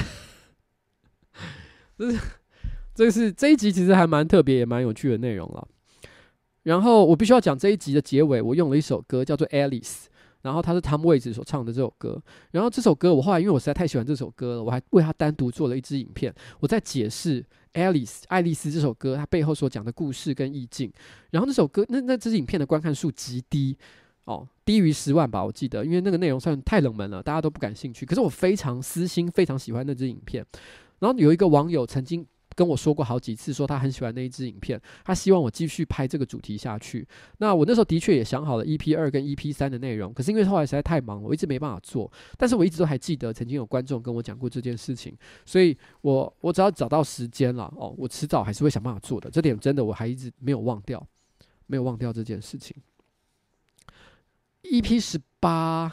[1.97, 2.19] 就是，
[2.93, 5.69] 这是这一集其实还蛮特别，也蛮有趣的内容了。
[6.65, 9.81] 然后我必须要讲这一集的结尾，我用了一首歌叫做《Alice》，
[10.41, 12.21] 然后它是 Tom Waits 所唱的这首歌。
[12.51, 17.41] 然后这首歌我后来因为我实在太喜欢这首歌了，我还为它单独做了一支影片，我在解释
[17.75, 20.93] 《Alice》爱丽丝这首歌它背后所讲的故事跟意境。
[21.31, 23.79] 然后那首歌那那支影片的观看数极低。
[24.25, 28.07] 哦，低于十万吧，我记得，因为那个内容算太冷门了，大家都不感兴趣。
[28.07, 30.47] 可是我非常私心，非常喜欢那支影片。
[31.01, 37.05] 然后有一个网友曾经跟我说过好几次，说他很喜欢那一支影片，他希望我继续拍这个主题下去。
[37.39, 42.09] 那我那时候的确也想好了 EP 二跟 EP 三的内容，可是因为后来实在太忙，我一直没办法做。
[42.39, 45.13] 但是我一直都还记得曾经有观众跟我讲过这件事情，
[45.45, 49.29] 所以我我只要找到时间了，哦，我迟早还是会想办法做的。
[49.29, 51.05] 这点真的我还一直没有忘掉，
[51.67, 52.77] 没有忘掉这件事情。
[54.63, 55.93] EP 十八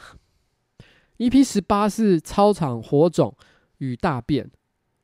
[1.17, 3.35] ，EP 十八是操场火种
[3.79, 4.49] 与大便。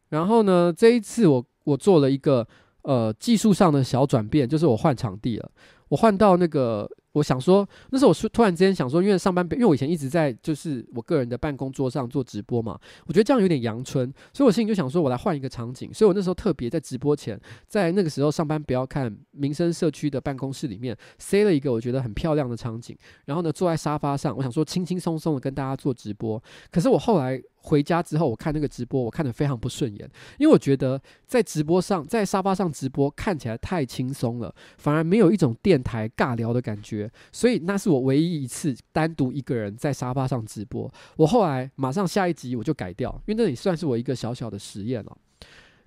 [0.10, 2.48] 然后呢，这一次我我做了一个
[2.84, 5.52] 呃技术上的小转变，就是我换场地了，
[5.90, 6.90] 我换到那个。
[7.16, 15.94] 我想说，那时候我是突然之间想说，因为上班，因为我以前一直在就是我个人的办公桌上做直播嘛，我觉得这样有点阳春，所以我心里就想说，我来换一个场景。
[15.94, 26.42] 所以我那时候特别在直播前，在那个时候上班不要看民生社区的办公室里面塞了一个我觉得很漂亮的场景，然后呢坐在沙发上，我想说轻轻松松的跟大家做直播。
[26.70, 27.42] 可是我后来。
[27.66, 37.12] 回家之后，我看那个直播，我看得非常不顺眼，因为我觉得在直播上，在沙发上直播看起来太轻松了，反而没有一种电台尬聊的感觉。
[37.32, 40.92] 所以那是我唯一一次单独一个人在沙发上直播。
[41.18, 45.18] 我后来马上下一集我就改掉，因为那里算是我一个小小的实验了。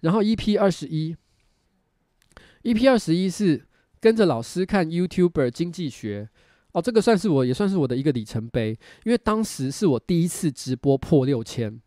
[0.00, 1.16] 然后 EP 二十一
[2.64, 3.66] ，EP 二十一是
[4.00, 6.28] 跟着老师看 YouTuber 经济学。
[6.78, 11.80] 哦，这个算是我也算是我的一个里程碑，因为当时是我第一次直播破六千，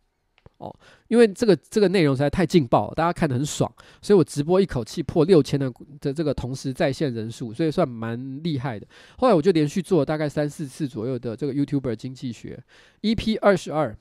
[0.58, 0.76] 哦，
[1.08, 5.72] 因为这个这个内容实在太劲爆了，大家看得很爽，所以我直播一口气破六千的
[6.02, 8.86] 的这个同时在线人数，所以算蛮厉害的。
[9.18, 12.62] 后来我就连续做了大概三四次左右的这个 YouTuber 经济学
[13.02, 13.98] ，EP 二十二，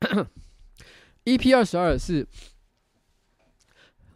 [1.26, 2.26] EP 二十二是。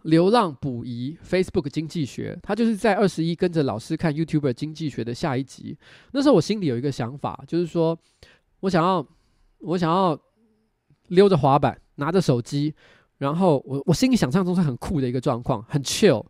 [0.05, 5.77] 流浪捕鱼 Facebook 经济学，他就是在二十一跟着老师看 YouTuber 经济学的下一集。
[6.13, 7.99] 那时候我心里有一个想法，就是说
[8.61, 9.07] 我想要，
[9.61, 10.19] 我想要
[11.09, 12.75] 溜着滑板，拿着手机，
[13.17, 16.25] 然后我我心里想象中是很酷的一个状况，很 chill。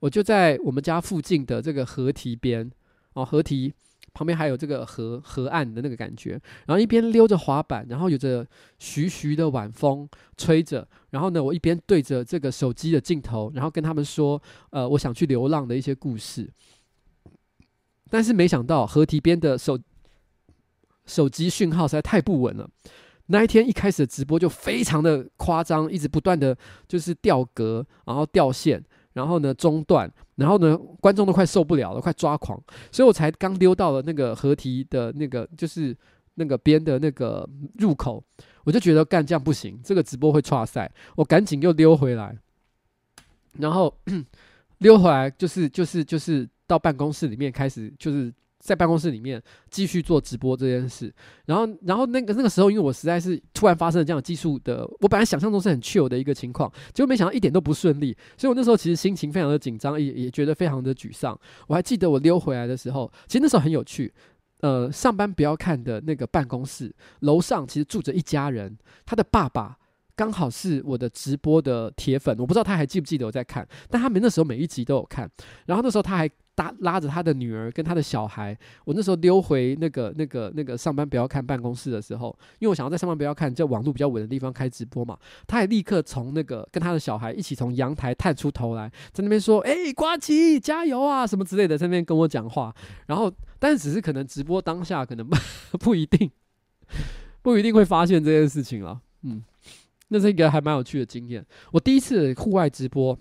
[0.00, 2.68] 我就在我们家附近的这个河堤边，
[3.14, 3.72] 哦，河堤。
[4.14, 6.32] 旁边还有这个河河岸的那个感觉，
[6.66, 8.46] 然后一边溜着滑板，然后有着
[8.78, 14.40] 徐徐的晚风吹着，然后呢，我一边对着这个手机的镜头，然后跟他们说，
[14.70, 16.50] 呃，我想去流浪的一些故事。
[18.10, 19.78] 但是没想到河堤边的手
[21.06, 22.68] 手机讯号实在太不稳了，
[23.26, 26.54] 那一天一开始的直播就非常的夸张，一直不断的
[26.86, 28.84] 就是掉格，然后掉线。
[29.12, 32.60] 然后呢，中断，然后呢，观众都快受不了了，快抓狂，
[32.90, 35.96] 所以我才刚溜到了那个河堤的那个，就是
[36.34, 37.48] 那个边的那个
[37.78, 38.22] 入口，
[38.64, 42.36] 我就觉得干这样不行，这个直播会剉赛，我赶紧又溜回来，
[43.58, 43.94] 然后
[44.78, 48.32] 溜回来就是就是就是到办公室里面开始就是。
[48.62, 51.12] 在办公室里面继续做直播这件事，
[51.46, 61.36] 然后，然后那个那个时候，因为我实在是突然发生了这样的技术的，我本来想象中是很 chill 的一个情况，结果没想到一点都不顺利，所以我那时候其实心情非常的紧张，也也觉得非常的沮丧。
[61.66, 64.14] 我还记得我溜回来的时候，其实那时候很有趣，
[64.60, 69.76] 呃，上班不要看的那个办公室楼上其实住着一家人，他的爸爸。
[70.14, 75.28] 刚好是我的直播的铁粉，我不知道他还记不记得我在看，但他们那时候每一集都有看。
[75.64, 85.18] 然后那时候他还搭拉着他的女儿跟他的小孩，我那时候溜回那个那个那个上班不要看办公室的时候，因为我想要在上班不要看，就网络比较稳的地方开直播嘛。
[85.46, 92.74] 他还立刻从那个跟他的小孩一起从阳台探出头来，在那边说：“哎、欸，呱吉加油啊，什么之类的，在那边跟我讲话。”
[93.08, 95.36] 然后，但是只是可能直播当下可能不
[95.78, 96.30] 不一定
[97.40, 99.00] 不一定会发现这件事情了。
[99.22, 99.42] 嗯，
[100.08, 101.44] 那是一个还蛮有趣的经验。
[101.72, 103.18] 我第一次户外直播。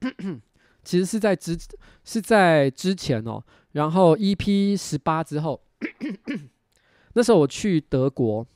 [0.88, 1.54] 其实是在之
[2.02, 5.60] 是在之前哦，然后 EP 十八之后，
[7.12, 8.46] 那时候我去德国。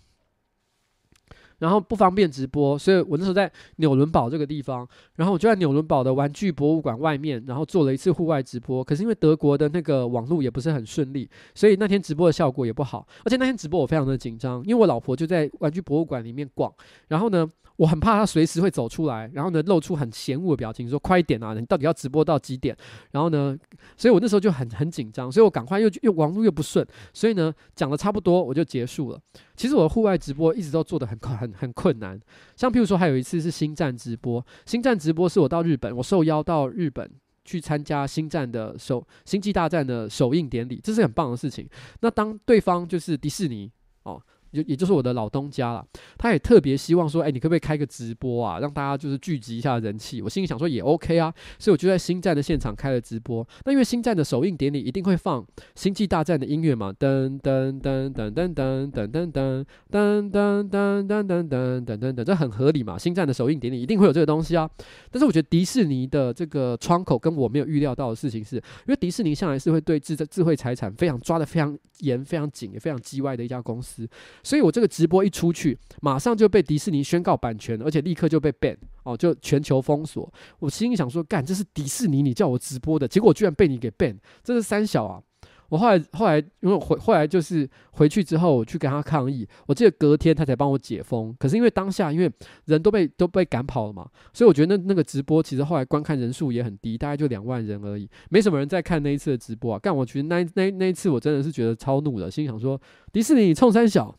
[1.62, 8.82] 然后不方便直播，所以我那时候在纽伦堡这个地方，然后我就在纽伦堡的玩具博物馆外面，然后做了一次户外直播。
[8.82, 13.06] 可是因为德国的那个网络也不是很顺利，所以那天直播的效果也不好。
[13.24, 16.74] 而且那天直播我非常的紧张，因为我老婆就在玩具博物馆里面逛，
[17.06, 22.76] 然后呢，我很怕她随时会走出来，然后呢露出很嫌恶的表情，说快一点啊，你到底要直播到几点？
[23.12, 23.56] 然后呢，
[23.96, 29.20] 所以我那时候就很很紧张，所以我赶快又又网络又不顺，所以呢讲的差不多我就结束了。
[29.54, 32.20] 其实我的户外直播一直都做的很快很困难，
[32.56, 37.10] 像譬如说还有一次是星战直播，星战直播是我到日本，我受邀到日本
[37.44, 41.68] 去参加星战的首星际大战的首映典礼，这是很棒的事情。
[42.00, 43.70] 那当对方就是迪士尼
[44.04, 44.22] 哦。
[44.52, 45.84] 就也就是我的老东家了，
[46.18, 50.20] 他也特别希望说，哎、你可不可以开个直播啊，让大家就是聚集一下人气？
[50.20, 53.46] 我心里想说也 OK 啊，所以我就在星战的现场开了直播。
[53.64, 55.44] 那因为星战的首映典礼一定会放
[55.74, 62.98] 星际大战的音乐嘛，噔噔噔噔噔噔噔噔噔噔噔噔噔噔噔噔噔，这很合理嘛。
[62.98, 64.68] 星战的首映典礼一定会有这个东西啊。
[65.10, 74.08] 但是我觉得迪士尼的这个窗口跟我没有预料到的事情是，因为迪士尼向来是会对智智慧财产非常抓得非常严、非常紧、也非常叽歪的一家公司。
[74.42, 80.32] 所以我这个直播一出去，马上就被迪士尼宣告版权，而且立刻就被 ban 哦，就全球封锁。
[80.58, 85.22] 我心里想说，干，这是迪士尼，你叫我直播的，结果居然被你给 ban，这是三小啊！
[85.68, 89.48] 我后来后来，因为回后来就是回去之后，我去跟他抗议。
[89.66, 91.34] 我记得隔天他才帮我解封。
[91.38, 92.30] 可是因为当下因为
[92.66, 99.78] 人都被都被赶跑了嘛，所以我觉得那那个直播其实后来观看人数也很低，大概就两万人而已，没什么人在看那一次的直播啊。
[99.78, 102.78] 干，我觉得那那那一次我真的是觉得超怒的，心想说，
[103.10, 104.14] 迪士尼你冲三小。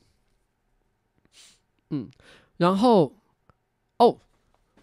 [1.93, 2.09] 嗯，
[2.57, 3.13] 然后
[3.99, 4.17] 哦，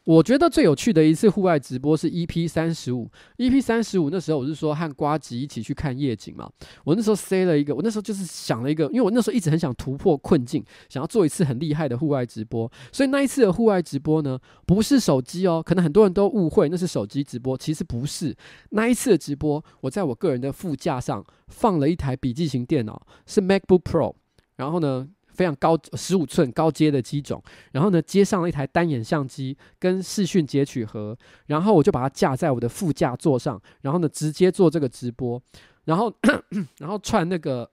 [0.05, 6.49] 我觉得最有趣的一次户外直播是 EP 三十五，EP 三十五那时候我是说和瓜吉一起去看夜景嘛，
[6.85, 18.35] 我那时候塞了一个，我那时候就是想了一个，因为我那时候一直很想突破困境，想要做一次很厉害的户外直播，所以那一次的户外直播呢，不是手机哦，可能很多人都误会那是手机直播，其实不是，
[18.71, 24.15] 那一次的直播，我在我个人的副驾上放了一台笔记型电脑，是 MacBook Pro，
[24.57, 25.09] 然后呢。
[25.41, 31.17] 非常高十五寸高阶的机种，然后呢，接上了一台单眼相机跟视讯截取盒，
[31.47, 35.43] 然后我就把它架在我的副驾座上，然后呢，直接做这个直播，
[35.85, 36.15] 然后
[36.77, 37.71] 然后串那个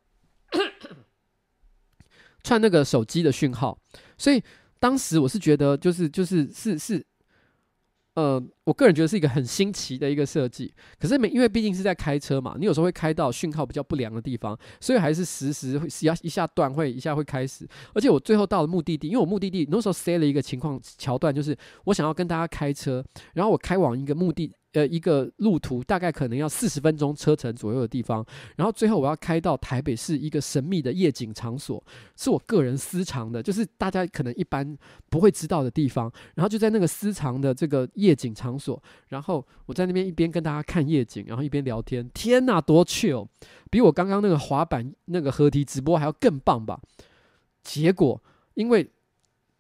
[2.42, 3.78] 串那个手机的讯号，
[4.18, 4.42] 所以
[4.80, 7.06] 当时我是觉得就是就是是是。
[8.18, 17.68] 呃，我个人觉得是一个很新奇的一个设计，可是没，因为毕竟是在开车嘛，你有时候会开到讯号比较不良的地方，所以还是时时会要一下断，会一下会开始。
[17.94, 23.06] 而且我最后到了目的地，因为我目的地那时候塞了一个情况桥段，就是我想要跟大家开车，
[23.36, 24.52] 然后我开往一个目的。
[24.74, 28.24] 呃，一个路途大概可能要四十分钟车程左右的地方，
[28.56, 31.84] 然后最后我要开到台北市一个神秘的夜景场所，
[32.16, 34.78] 是我个人私藏的，就是大家可能一般
[35.10, 36.12] 不会知道的地方。
[36.36, 42.08] 然后就在那个私藏的这个夜景场所，然后我在那边一边跟大家看夜景，然后一边聊天。
[42.14, 43.28] 天哪，多 chill，
[43.72, 46.80] 比我刚刚那个滑板那个合体直播还要更棒吧？
[47.64, 48.22] 结果
[48.54, 48.88] 因为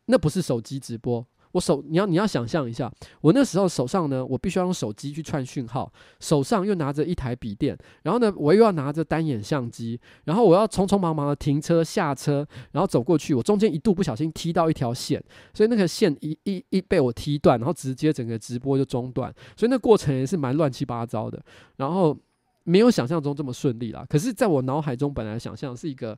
[0.05, 1.25] 那不是手机直播。
[1.57, 15.21] 我手，你要你要想象一下，我那时候手上呢，我必须要用手机去串讯号，手上又拿着一台笔电，然后呢，我又要拿着单眼相机，然后我要匆匆忙忙的停车下车，然后走过去，我中间一度不小心踢到一条线，
[15.53, 21.43] 所以那个线一一一被我踢断，然后直接整个直播就中断，所以那过程也是蛮乱七八糟的，
[21.77, 22.15] 然后
[22.63, 24.05] 没有想象中这么顺利啦。
[24.07, 26.17] 可是，在我脑海中本来想象是一个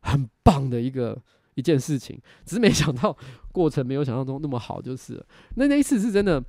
[0.00, 1.16] 很棒的一个。
[1.54, 3.16] 一件事情，只是没想到
[3.52, 5.24] 过程没有想象中那么好，就是。
[5.56, 6.42] 那那一次是真的，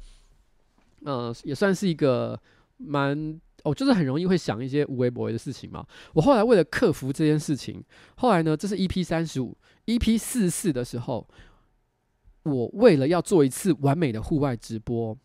[1.04, 2.39] 呃，也算是一个
[2.78, 5.86] 蛮哦，就是很容易会想一些无微不微的事情嘛。
[6.14, 7.84] 我后来为了克服这件事情，
[8.16, 11.28] 后来呢，这是 EP 三十五，EP 四四的时候，
[12.43, 15.18] 我为了要做一次完美的户外直播，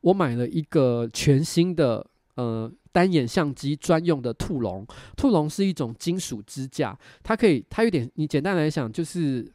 [0.00, 2.06] 我买了一个全新的
[2.36, 2.72] 呃。
[2.92, 4.82] 单眼相机专用的兔笼，
[5.18, 9.46] 兔笼是一种金属支架，它可以，它有点，你简单来讲就是，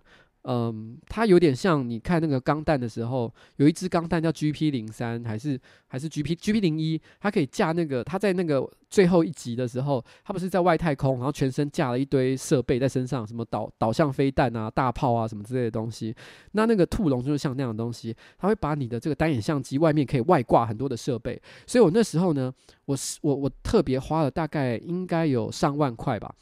[0.44, 16.16] 嗯，它有点像你看那个钢弹的时候，有一只钢弹叫 GP 零三，还是还是 GP GP 零一，它可以架那个，它在那个最后一集的时候，它不是在外太空，然后全身架了一堆设备在身上，什么导导向飞弹啊、大炮啊什么之类的东西。
[16.54, 21.40] 那那个兔龙就是像那样的东西，它会把你的这个单眼相机外面可以外挂很多的设备。
[21.68, 22.52] 所以我那时候呢，
[22.86, 26.34] 我是我我特别花了大概应该有上万块吧。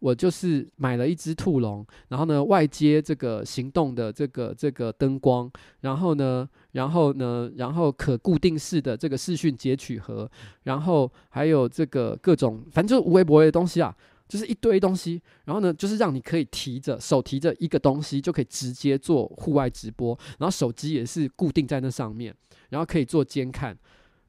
[0.00, 5.48] 我就是买了一只兔笼，然后呢，外接这个行动的这个这个灯光，
[5.82, 10.28] 然后呢，然后呢，然后可固定式的这个视讯截取盒，
[10.62, 13.94] 然后还有这个各种，反正就是无微不微的东西啊，
[14.26, 15.20] 就是一堆东西。
[15.44, 20.18] 然后呢，就是让你可以提着手提着一个东西，就可以直接做户外直播。
[20.38, 22.34] 然后手机也是固定在那上面，
[22.70, 23.76] 然后可以做监看。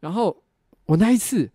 [0.02, 0.36] 然后
[0.88, 1.50] 我那一次，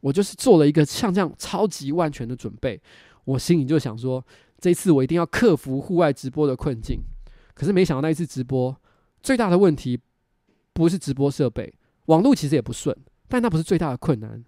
[0.00, 2.78] 我就是做了一个像这样超级万全的准备。
[3.24, 4.24] 我心里就想说，
[4.58, 7.00] 这一次我一定要克服户外直播的困境。
[7.54, 8.74] 可是没想到那一次直播
[9.22, 10.00] 最大的问题
[10.72, 11.72] 不是直播设备，
[12.06, 12.96] 网络其实也不顺，
[13.28, 14.42] 但那不是最大的困难，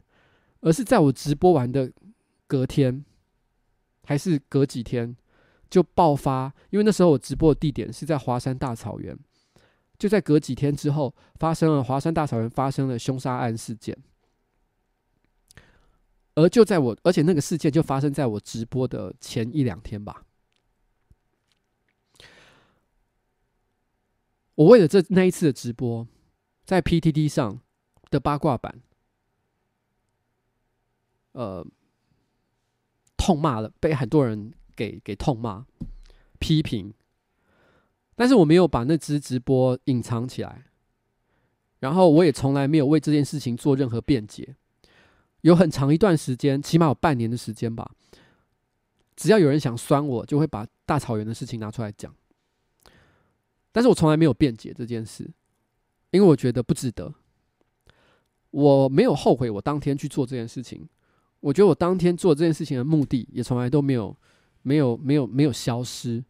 [0.60, 1.92] 而是在我直播完的
[2.46, 3.04] 隔天，
[4.04, 5.14] 还是隔几天
[5.68, 6.52] 就爆发。
[6.70, 9.16] 因为那时候我直播的地点是在华山大草原，
[9.98, 13.96] 就在隔几天之后发生了华山大草原发生了凶杀案事件。
[16.34, 20.24] 而就在我，而且那个事件就发生在我直播的前一两天吧。
[24.56, 26.06] 我为了这那一次的直播，
[26.64, 27.60] 在 PTT 上
[28.10, 28.80] 的八卦版，
[31.32, 31.66] 呃，
[33.16, 35.66] 痛骂了，被很多人给给痛骂、
[36.38, 36.94] 批评。
[38.16, 40.66] 但是我没有把那支直播隐藏起来，
[41.80, 44.54] 然后我也从来没有为这件事情做任何辩解。
[45.44, 47.90] 有很长一段时间，起码有半年的时间吧。
[49.14, 52.14] 只要有人想酸我，就会把大草原的事情拿出来讲。
[53.70, 55.30] 但是我从来没有辩解这件事，
[56.12, 57.12] 因为我觉得不值得。
[58.52, 60.88] 我没有后悔我当天去做这件事情。
[61.40, 64.16] 我觉得我当天做这件事情的目的，也从来都没有、
[64.62, 66.24] 没有、没有、没有消失。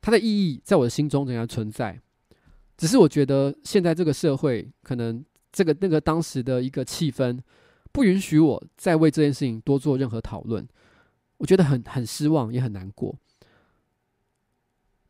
[0.00, 2.00] 它的意义在我的心中仍然存在。
[2.76, 7.38] 只是我觉得现在这个社会，可能这个那个当时的一个气氛。
[7.92, 10.66] 不允许我再为这件事情多做任何讨论，
[11.38, 13.16] 我觉得很很失望，也很难过。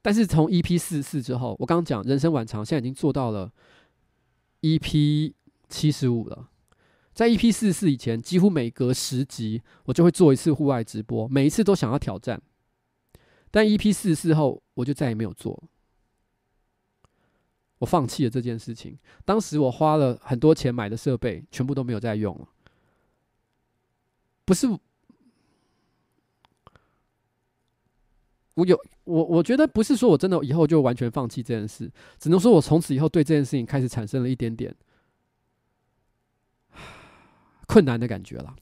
[0.02, 3.52] 但是从 EP 四十四之后，我刚刚讲人生晚长，现在已经做到了
[4.62, 5.32] EP
[5.68, 6.48] 七十五了。
[7.12, 12.40] 在 EP 四十四以前，几乎每隔十集我就会做一次户外直播，每一次都想要挑战。
[13.50, 15.62] 但 EP 四十四后，我就再也没有做，
[17.80, 18.96] 我放弃了这件事情。
[19.26, 22.48] 当时我花了很多钱买的设备，全部都没有再用了。
[24.44, 24.66] 不是，
[28.54, 34.74] 我有我，我觉得不是说我真的以后就完全放弃这件事，只能说我从此以后对这件事情开始产生了一点点
[37.66, 38.56] 困难的感觉了。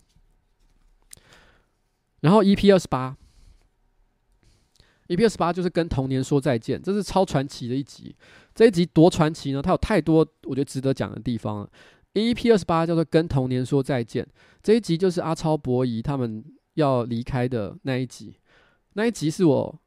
[2.20, 3.16] 然后 EP 二十八
[5.06, 8.14] ，EP 二十八就是跟童年说再见，这是超传奇的一集。
[8.54, 9.62] 这一集多传奇呢？
[9.62, 11.70] 它有太多我觉得值得讲的地方了。
[12.20, 14.24] EP 二十八叫做《跟童年说再见》，
[14.62, 16.44] 这一集就是阿超、博仪他们
[16.74, 18.34] 要离开的那一集。
[18.94, 19.80] 那一集是我，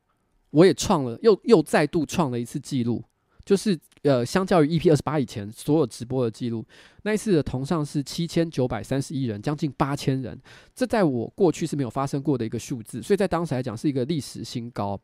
[0.51, 3.03] 我也创了，又又再度创了一次记录，
[3.43, 6.65] 就是呃，相较于 EP 二十八以前所有直播的记录，
[7.03, 10.39] 那一次的同上是七千九百三十一人，将近八千人，
[10.73, 14.99] 这在我过去是没有发生过的一个数字，所以在当时来讲是一个历史新高。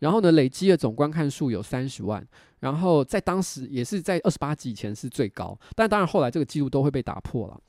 [0.00, 2.26] 然后呢，累积的总观看数有三十万，
[2.60, 7.60] 然后在当时也是在二十八集以前是最高，但当然后来这个记录都会被打破了。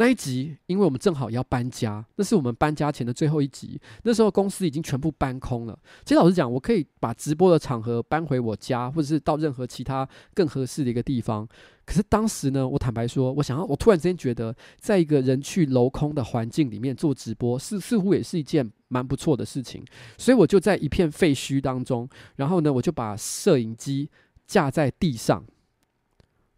[0.00, 3.80] 那一集，因为我们正好要搬家，那是我们搬家前的最后一集。
[4.04, 5.76] 那时候公司已经全部搬空了。
[6.04, 11.44] 其实老实讲，我可以把直播的场合搬回我家，或者是到任何其他更合适的一个地方。
[11.84, 19.84] 可是当时呢，我坦白说，我想要，我突然之间觉得，在一个人去楼空的环境里面做直播，似似乎也是一件蛮不错的事情。
[20.16, 24.08] 所以我就在一片废墟当中，然后呢，我就把摄影机
[24.46, 25.44] 架在地上，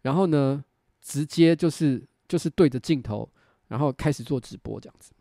[0.03, 0.63] 然后呢，
[1.01, 2.03] 直接就是。
[2.31, 3.29] 就是对着镜头，
[3.67, 5.11] 然后开始做直播这样子，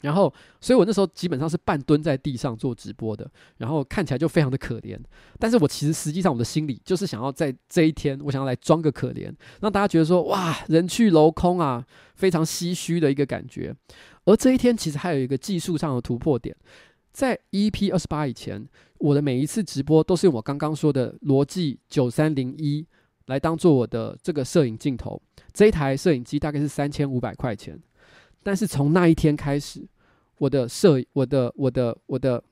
[0.00, 4.98] 然后，所以我那时候基本上是半蹲在地上做直播的，然后看起来就非常的可怜。
[5.38, 13.76] 但是我其实实际上我的心里就是想要在这一天，我想要来装个可怜，让大家觉得说哇，人去楼空啊，非常唏嘘的一个感觉。
[14.24, 16.56] 而这一天其实还有一个技术上的突破点，
[17.12, 18.66] 在 EP 二十八以前，
[19.00, 22.86] 我的每一次直播都是用我刚刚说的罗技九三零一
[23.26, 25.20] 来当做我的这个摄影镜头。
[25.52, 27.78] 这一台摄影机大概是三千五百块钱，
[28.42, 29.86] 但是从那一天开始，
[30.38, 32.42] 我的摄、我的、我的、我的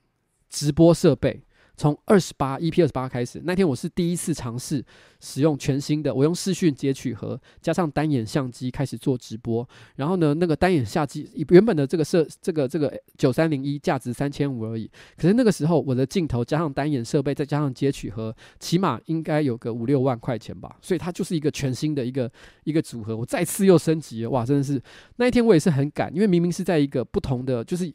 [0.49, 1.41] 直播设备
[1.77, 4.83] 从二十八 EP 二十八开始，那天我是第一次尝试
[5.19, 9.67] 使用全新的，我用视讯截取盒加上单眼相机开始做直播。
[9.95, 20.77] 然后呢，那个单眼相机原本的这个设这个这个九三零一价值三千五而已，可是那个时候我的镜头加上单眼设备再加上截取盒，起码应该有个五六万块钱吧。
[20.81, 22.31] 所以它就是一个全新的一个
[22.63, 23.15] 一个组合。
[23.15, 24.81] 我再次又升级了，哇，真的是
[25.17, 27.93] 那一天我也是很赶，因为明明是在一个不同的就是。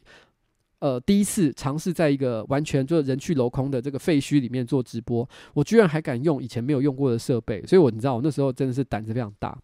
[0.81, 9.55] 呃，第一次尝试在一个完全就是人去楼空的这个废墟里面做直播，我居然还敢用以前没有用过的设备，所以我你知道，我那时候真的是胆子非常大。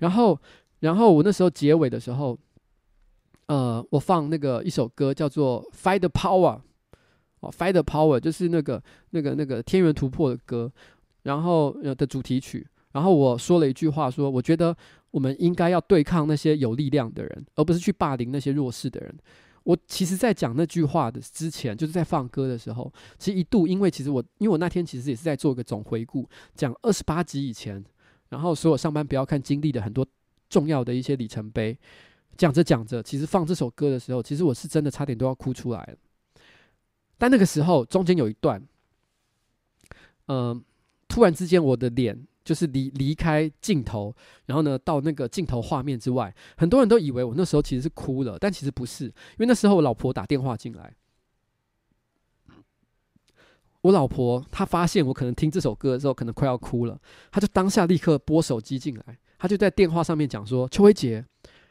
[0.00, 0.38] 然后，
[0.80, 2.38] 然后我那时候结尾的时候，
[3.46, 6.56] 呃，我放那个一首歌叫做《Fight the Power》，
[7.40, 10.70] 哦，《Fight the Power》就是那个那个那个天元突破的歌，
[11.22, 12.66] 然后呃的主题曲。
[12.92, 14.76] 然后我说了一句话，说我觉得
[15.10, 19.16] 我们应该要对抗那些有力量的人，而不是去霸凌那些弱势的人。
[19.64, 27.82] 我其实，在讲那句话的之前，就是在放歌的时候，其实一度，因为其实我，因为我那天其实也是在做一个总回顾，讲二十八集以前，
[28.28, 30.06] 然后所有上班不要看经历的很多
[30.48, 31.78] 重要的一些里程碑，
[32.36, 35.96] 讲着讲着，其实放这首歌的时候，其实我是真的差点都要哭出来。
[37.18, 38.62] 但那个时候中间有一段，
[40.26, 40.62] 嗯、
[41.08, 42.26] 突然之间我的脸。
[42.44, 44.14] 就是离离开镜头，
[44.44, 50.94] 然后呢，到那个镜头画面之外，很多人都以为我那时候其实是哭了，但其实不是，因为那时候我老婆打电话进来，
[53.80, 61.24] 我老婆她发现我可能听这首歌的时候可能快要哭了，她就当下立刻拨手机进来，她就在电话上面讲说：“邱威杰，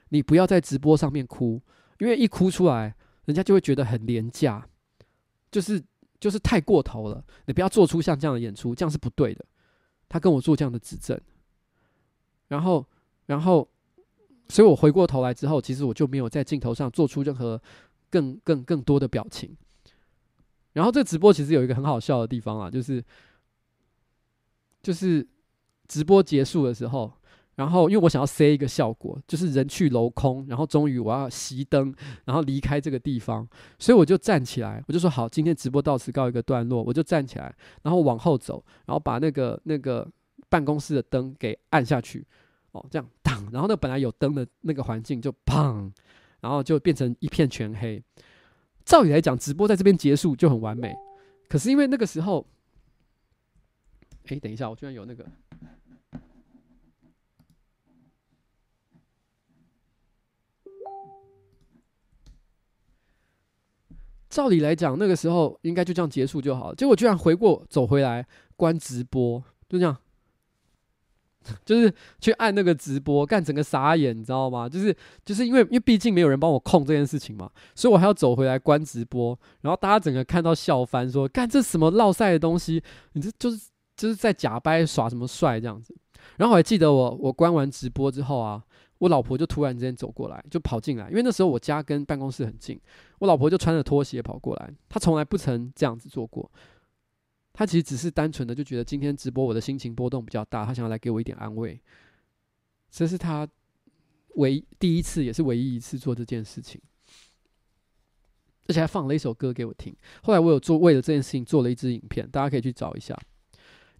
[0.10, 1.62] 你不要在直播上面哭，
[2.00, 2.96] 因为一哭出来，
[3.26, 4.68] 人家就会觉得很廉价，
[5.52, 5.80] 就是
[6.20, 9.46] 就是太过头了，你不要做出像这样的演出，这样是不对的。”
[10.14, 11.20] 他跟我做这样的指证，
[12.48, 12.86] 然后，
[13.26, 13.68] 然后，
[14.48, 17.60] 所以我回过头来之后，其实我就没有在镜头上做出任何
[18.12, 19.58] 更、更、更多的表情。
[20.74, 23.04] 然后这直播其实有一个很好笑的地方啊，就是，
[24.84, 25.28] 就是
[25.88, 27.12] 直播结束的时候。
[27.56, 31.94] 然后，因为我想要塞一个效果，就是人去楼空，然后终于我要熄灯，
[32.26, 33.48] 然后离开这个地方，
[33.78, 40.10] 所以我就站起来，我就说好，今天直播到此告一个段落，我就站起来，然后往后走，然后把那个那个
[40.50, 42.26] 办公室的灯给按下去，
[42.72, 45.92] 哦，这样当，然后那本来有灯的那个环境就砰，
[46.42, 48.04] 然后就变成一片全黑。
[48.84, 50.92] 照理来讲，直播在这边结束就很完美，
[51.48, 52.48] 可是因为那个时候，
[54.26, 55.24] 哎，等一下，我居然有那个。
[64.34, 66.76] 照理来讲，那个时候应该就这样结束就好了。
[66.76, 68.26] 结果居然回过走回来
[68.56, 69.96] 关直播，就这样，
[71.64, 74.68] 就是去按那个直播，干整个傻眼，你知道吗？
[74.68, 82.82] 就是就是因为因为毕竟没有人帮我控这件事情嘛，所以我还要走回来关直播，然后大家整个看到笑翻，说干这什么落赛的东西，
[83.12, 85.96] 你这就是就是在假掰耍什么帅这样子。
[86.38, 88.64] 然后我还记得我我关完直播之后啊。
[89.04, 92.80] 我老婆就突然之间走过来，就跑进来，因为那时候我家跟办公室很近。
[93.20, 96.50] 我老婆就穿着拖鞋跑过来，她从来不曾这样子做过。
[97.52, 101.78] 她其实只是单纯的就觉得今天直播我的心情波动比较大，她想要来给我一点安慰。
[102.90, 103.46] 这是她
[104.36, 106.80] 唯第一次，也是唯一一次做这件事情，
[108.70, 109.94] 而且还放了一首歌给我听。
[110.22, 113.20] 后来我有做为了这件事情做了一支影片，大家可以去找一下。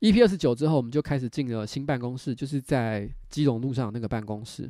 [0.04, 4.70] EP 二十九之后，我们就开始进了新办公室，就是在基隆路上那个办公室。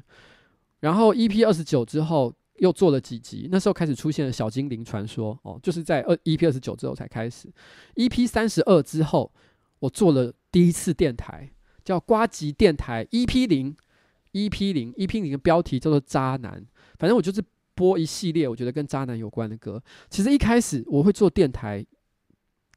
[0.80, 7.52] 然后 EP 二十九之后又做了几集，那时候开始出现了小精灵传说哦，就是在二 EP 二十九之后才开始。
[7.96, 9.34] EP 三十二之后，
[9.80, 11.52] 我做了第一次电台，
[11.84, 13.76] 叫瓜吉电台 EP 零
[14.34, 16.64] ，EP 零 EP 零的标题叫做渣男，
[17.00, 19.82] 反正我就是播一系列我觉得跟渣男有关的歌。
[20.12, 21.84] 其实一开始我会做电台。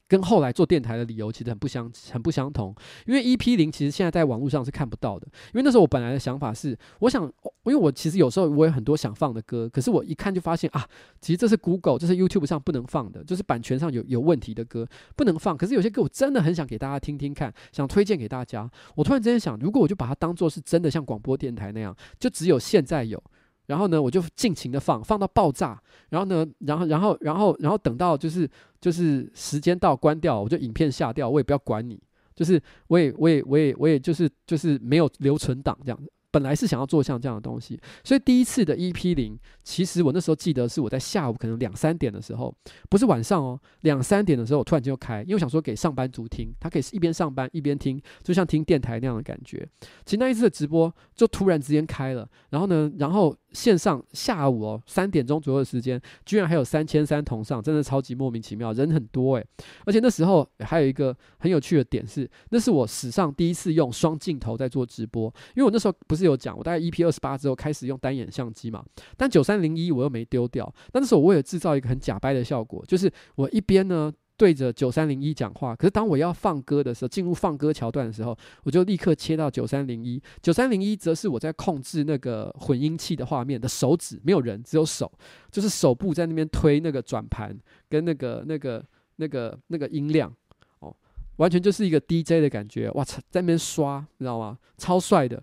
[0.08, 2.74] 跟后来做电台的理由其实很不相很不相同，
[3.06, 7.24] 因为 EP 零其实现在在网络上是看不到的，因为那时候我本来的想法是，我想，
[7.64, 10.86] 因为我其实有时候我有很多想放的歌，可是我一看就发现啊，
[11.20, 14.86] 其实这是 Google，这是 YouTube 上不能放的，就是版权上有有问题的歌
[15.16, 15.56] 不能放。
[15.56, 18.70] 可是有些歌我真的很想给大家听听看，想推荐给大家。
[18.94, 23.22] 我突然之间想，如果我就把它当做是真的像广播电台那样，就只有现在有。
[23.66, 25.80] 然后呢，我就尽情的放，放到爆炸。
[26.10, 28.48] 然后呢，然后，然后，然后，然后等到就是
[28.80, 32.00] 就是时间到关掉，我就影片下掉，我也不要管你。
[32.34, 36.10] 就是我也我也我也我也就是就是没有留存档这样子。
[36.28, 42.54] 本来是想要做像这样的东西，所以第一次的 EP 零，其实我那时候记得是我在下午可能两三点的时候，
[42.90, 49.66] 不是晚上哦，两三点的时候我突然间就开，因为我想说给上班族听，他可以是一边上班一边听，就像听电台那样的感觉。
[50.04, 59.46] 其实那一次的直播就突然之间开了，然后呢，然后线上下午哦三点钟左右的时间，居然还有三千三同上，真的超级莫名其妙，人很多诶。
[59.86, 68.84] 而且那时候还有一个很有趣的点是，那是我史上第一次用双镜头在做直播，因为我那时候不是有讲，我大概 EP 二十八之后开始用单眼相机嘛，
[69.16, 74.12] 但九三零一我又没丢掉，但那时候我为了制造一个很假掰的效果，就是我一边呢。
[74.36, 80.22] 对着九三零一讲话，可是当我要放歌的时候，进入放歌桥段的时候，我就立刻切到九三零一。
[80.42, 85.10] 九三零一则是我在控制那个混音器的画面的手指，没有人，只有手，
[85.50, 87.56] 就是手部在那边推那个转盘
[87.88, 88.84] 跟那个那个
[89.16, 90.30] 那个那个音量，
[90.80, 90.94] 哦，
[91.36, 94.58] 完全就是一个 DJ 的感觉，哇操，在那边刷，你知道吗？
[94.76, 95.42] 超帅的，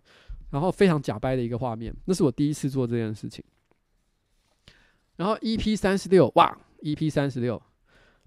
[0.52, 3.44] 然后非常假掰的一个画面，那是我第一次做这件事情。
[5.16, 7.62] 然后 EP 三十六，哇，EP 三十六。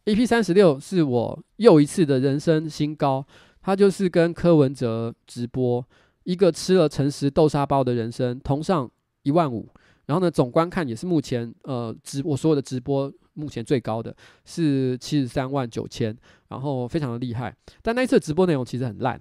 [0.06, 3.26] EP 三十六是我又一次的人生新高，
[3.60, 5.84] 他就是跟柯文哲直播
[6.22, 8.88] 一个吃了诚实豆沙包的人生，同上
[9.24, 9.68] 一万五，
[10.06, 16.16] 然后呢，总观看也是目前呃直我所有的直播目前最高的是七十三万九千，
[16.50, 17.52] 然后非常的厉害。
[17.82, 19.20] 但那一次直播内容其实很烂，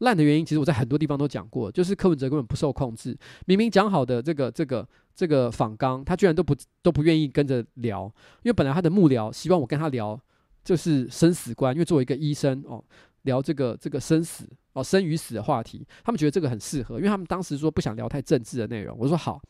[0.00, 4.86] 烂的原因其实我在很多地方都讲过，就是柯文哲根本不受控制，明明讲好的这个这个。
[5.12, 8.04] 这个访纲，他居然都不都不愿意跟着聊，
[8.42, 10.18] 因为本来他的幕僚希望我跟他聊，
[10.64, 12.82] 就是生死观，因为作为一个医生哦，
[13.22, 19.42] 聊这个这个生死哦生与死的话题，他们觉得这个很适合，因为他们当时说不想聊太政治的内容，我说好，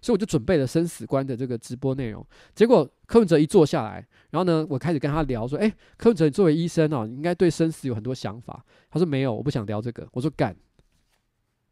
[0.00, 2.24] 所以我就准备了生死观的这个直播内容，
[2.54, 10.56] 结果柯文哲一坐下来，然后呢，我开始跟他聊说，哎，柯文哲你作为医生哦，你应该对生死有很多想法，他说没有，我不想聊这个，我说干，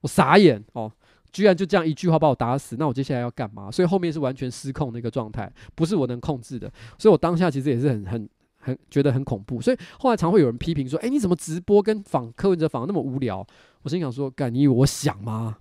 [0.00, 0.92] 我傻眼哦。
[1.32, 3.68] 居然就这样一句话把我打死，那我接下来要干嘛？
[3.68, 6.72] 所以后面是完全失控的一个状态，不是我能控制的。
[6.96, 9.60] 所以我当下其实也是很很很觉得很恐怖。
[9.60, 13.44] 所以后来常会有人批评说：“哎，你怎么直播跟访柯文哲访那么无聊？”
[13.82, 15.56] 我心想说：“干，你以为我想吗？”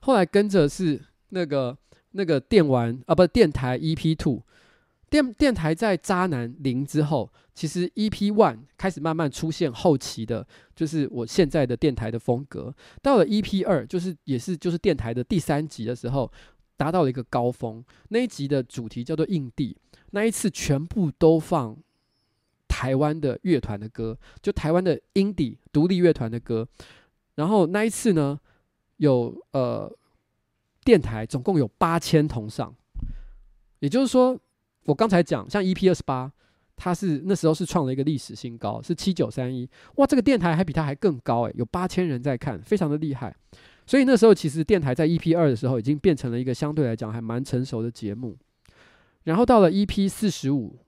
[0.00, 1.76] 后来跟着是那个
[2.12, 4.42] 那个电玩啊，不电台 EP Two。
[5.10, 10.46] 电电台在渣男零之后，其实 EP One 开始慢慢出现后期的，
[10.76, 12.74] 就是我现在的电台的风格。
[13.00, 16.30] 到了 EP 二，就是也是就是电台的第三集的时候，
[16.76, 17.82] 达到了一个高峰。
[18.10, 19.74] 那一集的主题叫做“印地”，
[20.12, 21.74] 那一次全部都放
[22.68, 26.68] 台湾的乐团的歌，就台湾的 Indie 独立乐团的歌。
[27.36, 28.38] 然后那一次呢，
[28.98, 29.90] 有呃
[30.84, 32.72] 电台总共有八千同上，
[33.80, 34.38] 也就是说。
[34.84, 36.32] 我刚才讲，像 EP 二十八，
[36.74, 43.36] 它是那时候是创了一个历史新高，是七九三一，哇，这个电台还比它还更高诶，有八千人在看，非常的厉害。
[43.86, 48.34] 所以那时候其实电台在 EP 二的时候已经变成了一个相对来讲还蛮成熟的节目。
[49.24, 50.78] 然后到了 EP 四十五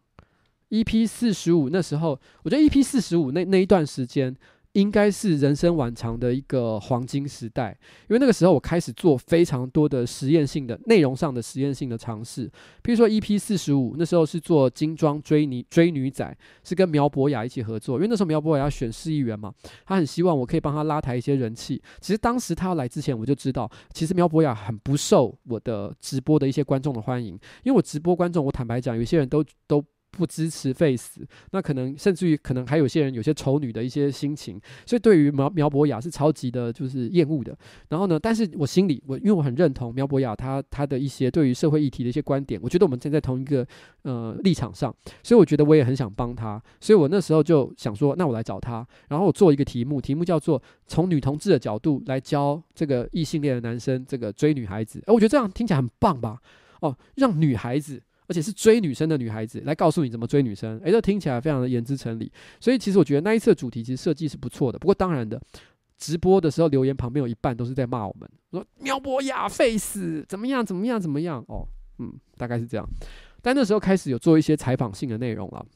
[0.70, 4.34] ，EP 四十五那时候，我觉得 EP 四十五那那一段时间。
[4.74, 7.76] 应该是人生晚长的一个黄金时代，
[8.08, 12.48] 因为那个时候我开始做非常多的实验性的内容上的实验性的尝试，
[12.80, 19.52] 比如说 EP 四十五，那时候是做精装追女追女仔，是跟苗博雅一起合作，因为那时候苗博雅要选市议员嘛，
[19.84, 21.82] 他很希望我可以帮他拉抬一些人气。
[22.00, 29.84] 其实当时他要来之前，我就知道，其实苗博雅很不受我的直播的一些观众的欢迎，因为我直播观众，我坦白讲，有些人都都。
[30.10, 37.56] 不支持废死，那可能甚至于可能还有些人有些丑女的一些心情，所以对于苗苗博雅是超级的，就是厌恶的。
[37.88, 43.66] 然后呢，但是我心里我因为我很认同苗博雅他他的一些对于社会议题的一些观点，我觉得我们站在同一个
[44.02, 56.38] 呃立场上，所以我觉得我也很想帮他，所以我那时候就想说，那我来找他，然后我做一个题目，题目叫做从女同志的角度来教这个异性恋的男生这个追女孩子，哎，我觉得这样听起来很棒吧？
[56.80, 58.02] 哦，让女孩子。
[58.30, 62.30] 而且是追女生的女孩子来告诉你怎么追女生，诶，这听起来非常的言之成理。
[62.60, 64.78] 所以其实我觉得那一次的主题其实设计是不错的。
[64.78, 65.42] 不过当然的，
[65.98, 71.66] 直播的时候留言旁边有一半都是在骂我们，说苗博雅废死怎么样怎么样怎么样哦，
[71.98, 72.88] 嗯，大概是这样。
[73.42, 75.66] 但那时候开始有做一些采访性的内容了。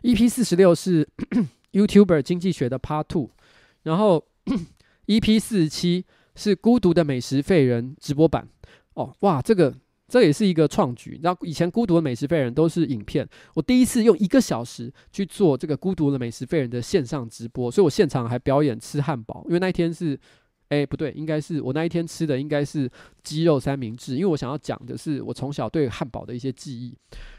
[0.00, 1.06] EP 四十六是
[1.72, 3.28] YouTuber 经济学的 Part Two，
[3.82, 4.24] 然后
[5.06, 8.48] EP 四十七是孤独的美食废人直播版。
[8.94, 9.74] 哦，哇，这个。
[10.12, 20.20] 这也是一个创举，然后以前孤独的美食废人都是影片，我第一次用一个小时去做这个孤独的美食废人的线上直播，所以我现场还表演吃汉堡，因为那一天是，
[20.72, 22.90] 哎不对，应该是我那一天吃的应该是
[23.22, 26.96] 鸡肉三明治，因为我想要讲的是我从小对汉堡的一些记忆。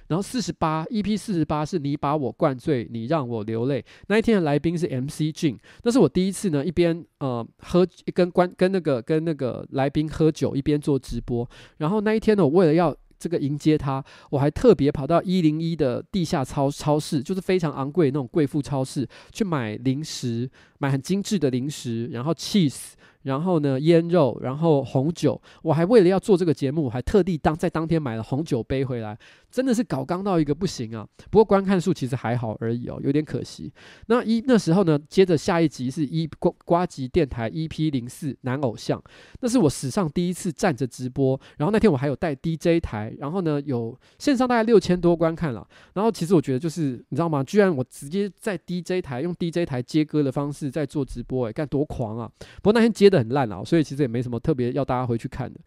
[0.08, 3.84] 然后四十八，EP 四十八是你把我灌醉，你让我流泪。
[4.08, 11.50] 那一天的来宾是 MC J，那是我第一次呢，一边呃喝跟关跟那个跟那个来宾喝酒，一边做直播。
[11.78, 22.92] 然后那一天呢，我为了要这个迎接他，我还特别跑到一零一的地下超超市，就是非常昂贵的那种贵妇超市，去买零食，买很精致的零食，然后 cheese。
[23.24, 29.18] 然后呢，腌肉，然后红酒，我还为了要做这个节目，还特地当在当天买了红酒杯回来，
[29.54, 31.08] 真的是搞刚到一个不行啊！
[31.32, 33.72] 不过观看数其实还好而已哦，有点可惜。
[34.08, 39.02] 那一那时候呢，接着下一集是一瓜瓜吉电台 EP 零四男偶像，
[39.40, 45.66] 那是我史上第一次站着直播，然后那天我还有带 DJ 台，然后呢有线上大概六千多观看了。
[45.94, 47.42] 然后其实我觉得就是你知道吗？
[47.46, 52.30] 居然我直接在 DJ 台用 DJ 台接歌的方式在做直播，诶，干多狂啊！
[52.62, 53.14] 不过那天接。
[53.14, 55.60] 很烂啊，所以其实也没什么特别要大家回去看的，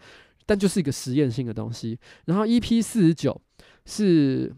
[0.47, 1.97] 但就是一个实验性的东西。
[2.25, 3.41] 然后 EP 四十九
[3.87, 4.55] 是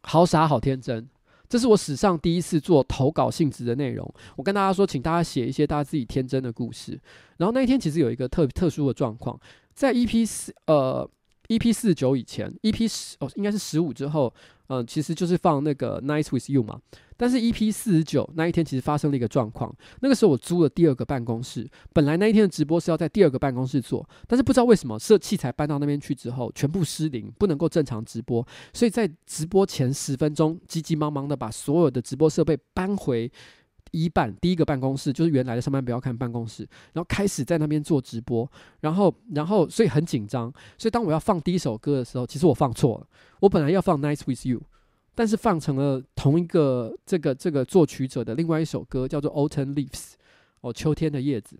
[0.00, 1.06] 好傻好天真，
[1.48, 4.10] 这是我史上第一次做投稿性质的内容。
[4.36, 6.98] 我跟大家说，请大家写一些大家自己天真的故事。
[7.36, 9.38] 然后那一天其实有一个特特殊的状况，
[9.74, 11.08] 在 EP 四呃
[11.48, 14.32] EP 四九以前，EP 十哦应该是十五之后，
[14.68, 16.80] 嗯、其实就是放那个 Nice with You 嘛。
[17.18, 33.32] 但是 EP 四十九那一天其实发生了一个状况，那个时候我租了第二个办公室，本来那一天的直播是要在第二个办公室做，但是不知道为什么设器材搬到那边去之后全部失灵，不能够正常直播，所以在直播前十分钟急急忙忙的把所有的直播设备搬回
[33.90, 43.06] 一办第一个办公室，就是原来的上班不要看办公室，然后开始在那边做直播，然后然后所以很紧张，所以当我要放第一首歌的时候，其实我放错了，
[43.40, 44.62] 我本来要放 Nice with You。
[45.18, 49.88] 但是放成了同一个这个这个作曲者的另外一首歌，叫做《Autumn Leaves》
[50.60, 51.58] 哦，秋天的叶子。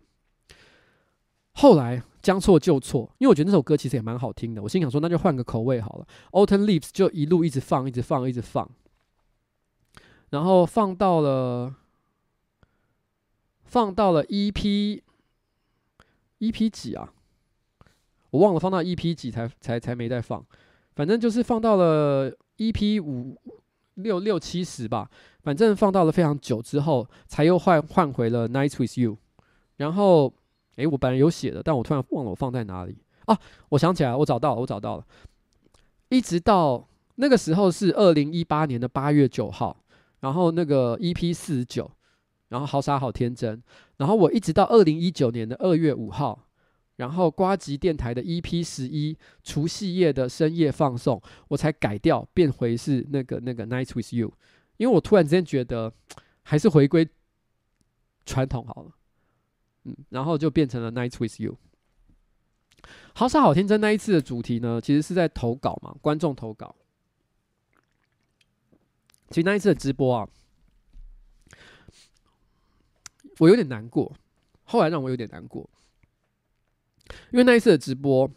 [1.53, 6.07] 后来将错就错，因为我觉得那首歌其实也蛮好听的，我心想说那就换个口味好了，
[6.47, 8.71] 《Autumn Leaves》就一路一直放，一直放，一直放，
[10.29, 11.75] 然后放到了
[13.67, 15.03] 放到了 EP
[16.39, 17.13] EP 几啊？
[18.31, 20.45] 我忘了放到 EP 几才才才没再放，
[20.95, 22.33] 反正就是放到了。
[22.59, 23.39] EP 五
[23.97, 25.11] 六六七十吧，
[25.43, 29.19] 反正放到了非常久之后，才又换换回了 Nice with You。
[29.77, 30.33] 然后，
[30.77, 32.97] 诶，我本来有写的，但我突然忘了我放在哪里
[33.27, 33.39] 啊！
[33.69, 35.05] 我想起来，我找到了，我找到了。
[36.09, 39.77] 一直到那个时候是二零一八年的八月九号，
[40.21, 41.91] 然后那个 EP 四十九，
[42.49, 43.63] 然后好傻好天真，
[43.97, 46.43] 然后我一直到二零一九年的二月五号。
[46.97, 54.33] 然后瓜吉电台的 EP 十一除夕夜的深夜放送，我才改掉变回是那个那个 Nice with You，
[54.79, 55.93] 因为我突然之间觉得
[56.43, 57.07] 还是回归
[58.25, 58.93] 传统好了，
[59.85, 61.59] 嗯，然后就变成了 Nice with You。
[63.13, 66.75] 好傻好天真那一次的主题呢，其实是在投稿嘛，观众投稿。
[69.29, 70.27] 其实那一次的直播啊，
[73.39, 74.13] 我有点难过，
[74.65, 75.69] 后来让我有点难过。
[77.31, 78.29] 因为那一次的直播，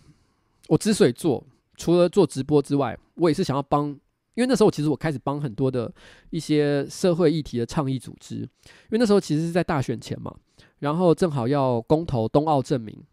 [0.67, 1.45] 我之所以做，
[1.75, 3.97] 除了做直播之外，我也是想要帮。
[4.35, 5.91] 因为那时候其实我开始帮很多的
[6.29, 8.35] 一些社会议题的倡议组织。
[8.35, 10.33] 因为那时候其实是在大选前嘛，
[10.77, 13.03] 然后正好要公投东奥证明，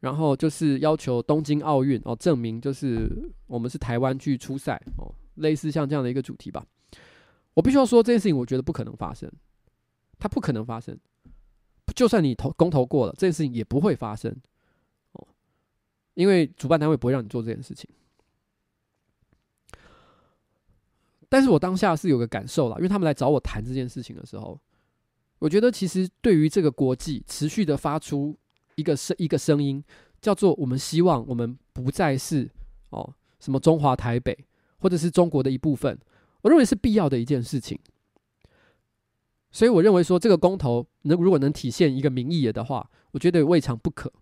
[0.00, 3.08] 然后就是要求东京奥运哦证明就是
[3.46, 6.66] 我们是台湾去出赛哦，类似像这样的一个主题吧。
[7.54, 9.30] 我必须要说这件事情，我觉得不可能发生，
[10.18, 10.98] 它不可能发生。
[11.96, 14.30] 就算你投公投过了，这件事情也不会发生
[15.12, 15.26] 哦，
[16.14, 17.88] 因为主办单位不会让你做这件事情。
[21.30, 24.60] 但是我当下是有个感受啦，因为他们来找我谈这件事情的时候，
[25.38, 28.36] 我觉得其实对于这个国际持续的发出
[28.76, 29.82] 一个声一个声音，
[30.20, 32.48] 叫做我们希望我们不再是
[32.90, 34.38] 哦什么中华台北
[34.78, 35.98] 或者是中国的一部分，
[36.42, 37.78] 我认为是必要的一件事情。
[39.50, 44.12] 所以我认为说这个公投能如果能体现一个民意的话，我觉得未尝不可。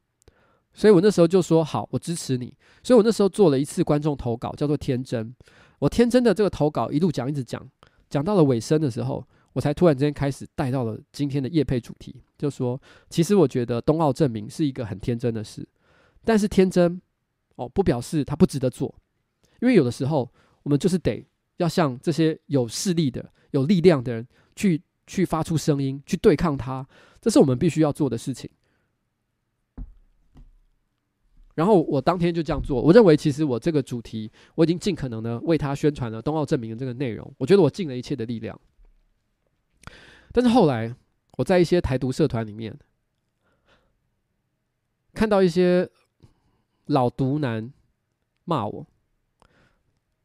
[0.73, 2.55] 所以我那时候就说好，我支持你。
[2.83, 5.35] 所以我那时候做了一次观众投稿，叫做天真。
[5.79, 7.67] 我天真的这个投稿一路讲一直讲，
[8.09, 15.67] 讲到了尾声的时候，我才突然之间开始带到了今天的业配主题，就说其实我觉得冬奥证明是一个很天真的事，
[16.25, 17.01] 但是天真
[17.57, 18.95] 哦不表示它不值得做，
[19.61, 20.31] 因为有的时候
[20.63, 24.83] 我们就是得要向这些有势力的、有力量的人去。
[25.07, 26.87] 去发出声音，去对抗它，
[27.21, 28.51] 这是我们必须要做的事情。
[31.55, 32.83] 然后我当天就这样做。
[32.83, 37.33] 我认为，其实我这个主题，我已经尽可能的为他宣传了冬奥证明的这个内容。
[37.39, 38.61] 我觉得我尽了一切的力量。
[40.33, 40.95] 但是后来，
[41.39, 42.79] 我在一些台独社团里面，
[45.15, 45.89] 看到一些
[46.87, 47.73] 老独男
[48.45, 48.87] 骂我，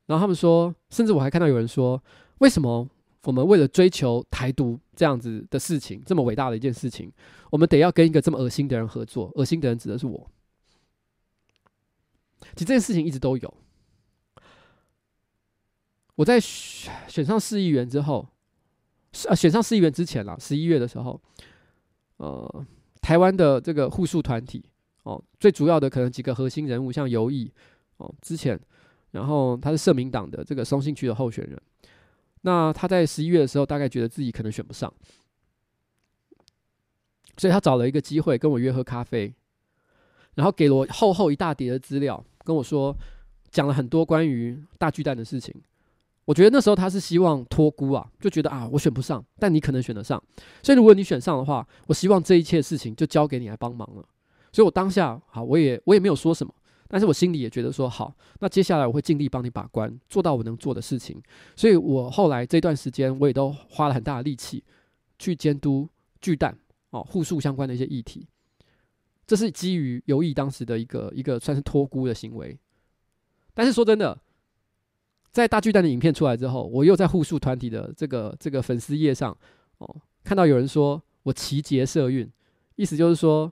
[0.07, 2.03] 然后他们说，甚至我还看到有人说，
[2.39, 2.89] 为什么？
[3.23, 7.11] 我们为了追求台独这样子的事情，这么伟大的一件事情，
[7.51, 9.31] 我们得要跟一个这么恶心的人合作。
[9.35, 10.29] 恶心的人指的是我。
[12.53, 13.53] 其实这件事情一直都有。
[16.15, 18.27] 我在选选上市议员之后，
[19.27, 21.21] 啊，选上市议员之前啦，十一月的时候，
[22.17, 22.65] 呃，
[23.01, 24.65] 台湾的这个护树团体
[25.03, 27.51] 哦，最主要的可能几个核心人物，像游毅
[27.97, 28.59] 哦，之前，
[29.11, 31.59] 然后他是社民党的这个松信区的候选人，
[32.41, 34.91] 那他在十一月的时候，大概觉得自己可能选不上，
[37.37, 39.33] 所以他找了一个机会跟我约喝咖啡，
[40.35, 42.95] 然后给了我厚厚一大叠的资料，跟我说
[43.49, 45.53] 讲了很多关于大巨蛋的事情。
[46.25, 50.21] 我觉得那时候他是希望托孤啊，就觉得啊，我选不上，但你可能选得上，
[50.61, 54.05] 所以如果你选上的话，我希望这一切事情就交给你来帮忙了。
[54.51, 56.53] 所以我当下好，我也我也没有说什么，
[56.91, 61.21] 但是我心里也觉得说好，那接下来我会尽力帮你把关，做到我能做的事情。
[61.55, 64.61] 所以我后来这段时间，我也都花了很大的力气
[65.17, 65.87] 去监督
[66.19, 66.57] 巨蛋
[66.89, 68.27] 哦互诉相关的一些议题。
[69.25, 72.59] 这是基于游艺当时的一个一个算是托孤的行为，
[73.53, 74.19] 但是说真的。
[75.33, 79.31] 在大巨蛋的影片出来之后，我又在互诉团体的这个这个粉丝页上
[79.77, 82.29] 哦，看到有人说我奇杰社运，
[82.75, 83.49] 意思就是说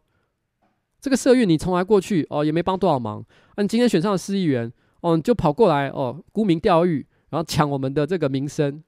[1.02, 3.26] 这个社运你从来过去哦也没帮多少忙，
[3.56, 4.72] 啊你今天选上了市议员
[5.02, 8.84] 哦你就跑过来哦沽名钓誉，然后抢我们的这个名声。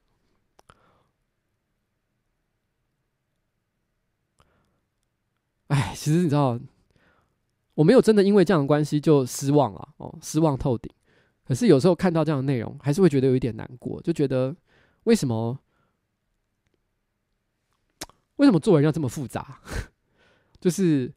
[5.68, 6.60] 哎，其实你知道，
[7.76, 10.92] 我没有真的因为这样的关系就失望了哦，失望透顶。
[11.46, 14.54] 可是有时候看到这样的内容，还是会觉得有一点难过，就觉得
[15.04, 15.58] 为什么
[18.36, 19.62] 为什么做人要这么复杂？
[20.60, 21.14] 就是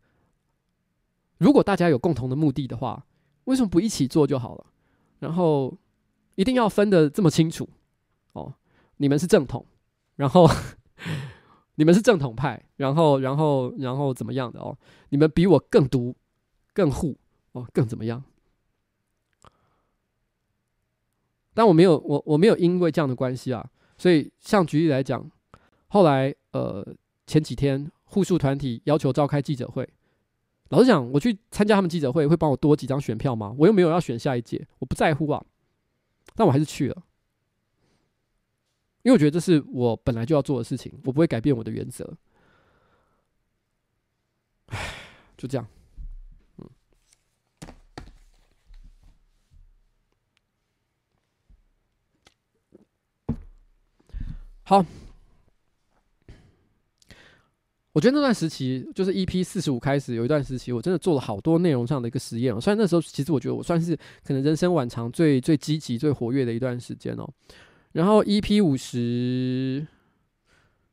[1.45, 3.05] 如果大家有共同的目的的话，
[3.45, 4.64] 为什么不一起做就好了？
[5.18, 5.76] 然后
[6.36, 7.68] 一定要分得这么清楚
[8.32, 8.55] 哦？
[8.97, 9.66] 你们是正统，
[10.16, 10.49] 然后
[11.76, 14.78] 你们是正统派，然后然后然后怎么样的哦？
[15.11, 16.16] 你们比我更独、
[16.72, 17.18] 更护
[17.53, 18.24] 哦，更怎么样？
[21.53, 25.30] 但我没有，我我没有因为这样的关系啊，所以像举例来讲，
[25.88, 26.82] 后来呃
[27.26, 29.86] 前几天护树团体要求召开记者会，
[30.71, 33.55] 老实讲，我去参加他们记者会会帮我多几张选票吗？
[33.59, 35.45] 我又没有要选下一届，我不在乎啊，
[36.35, 37.03] 但我还是去了，
[39.03, 42.17] 因为我觉得这是我本来就要做的事情，我不会改变我的原则。
[44.67, 44.95] 唉，
[45.37, 45.67] 就这样。
[46.57, 46.71] 嗯
[54.67, 54.83] 好，
[57.95, 62.61] 我觉得那段时期就是 EP 四十五开始有一段时期，我真的做了好多内容上的一个实验哦。
[62.61, 67.31] 虽然那时候其实我觉得我算是可能人生晚长最最积极、最活跃的一段时间哦。
[67.93, 69.87] 然后 EP 五十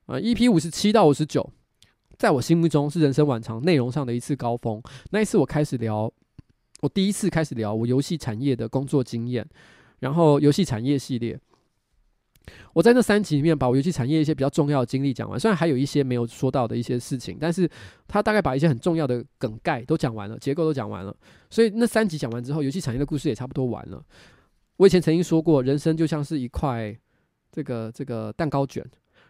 [0.06, 1.52] 啊，EP 五十七到五十九，
[2.20, 4.80] 在我心目中是人生晚长内容上的一次高峰。
[5.10, 6.14] 那一次我开始聊，
[6.82, 9.44] 我第一次开始聊我游戏产业的工作经验，
[9.98, 11.40] 然后游戏产业系列。
[12.74, 17.70] 我在那三集里面把我游戏产业一些比较重要的经历讲完，虽然还有一些没有说到的一些事情，但是
[18.08, 21.16] 他大概把一些很重要的梗概都讲完了，结构都讲完了。
[21.50, 24.04] 所以那三集讲完之后，游戏产业的故事也差不多完了。
[24.78, 26.98] 我以前曾经说过，人生就像是一块
[27.52, 28.84] 这个这个蛋糕卷，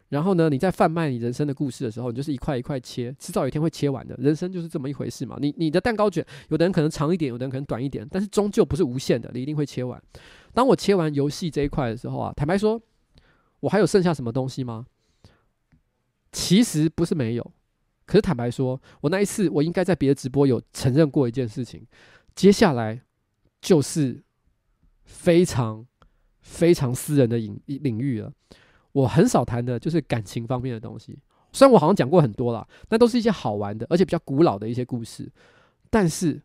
[0.09, 4.15] 然后呢，你在贩卖你人生的故事的时候，你就是一块一块切，迟早有一天会切完的。
[4.19, 5.38] 人生就是这么一回事嘛。
[5.41, 10.01] 你你的蛋糕卷，有的人可能长一点，有的人可能短一点，但是终究不是无限的，你一定会切完。
[10.53, 12.81] 当我切完游戏这一块的时候啊，坦白说。
[13.61, 14.85] 我还有剩下什么东西吗？
[16.31, 17.53] 其实不是没有，
[18.05, 21.85] 可是坦白说，我那一次我应该在别的直播有承认过一件事情。
[22.35, 23.01] 接下来
[23.59, 24.23] 就是
[25.03, 25.85] 非常
[26.39, 28.31] 非常私人的领领域了。
[28.93, 31.19] 我很少谈的就是感情方面的东西，
[31.51, 35.31] 虽然我好像讲过很多啦，那都是一些好玩的，而且比较古老的一些故事。
[35.89, 36.41] 但是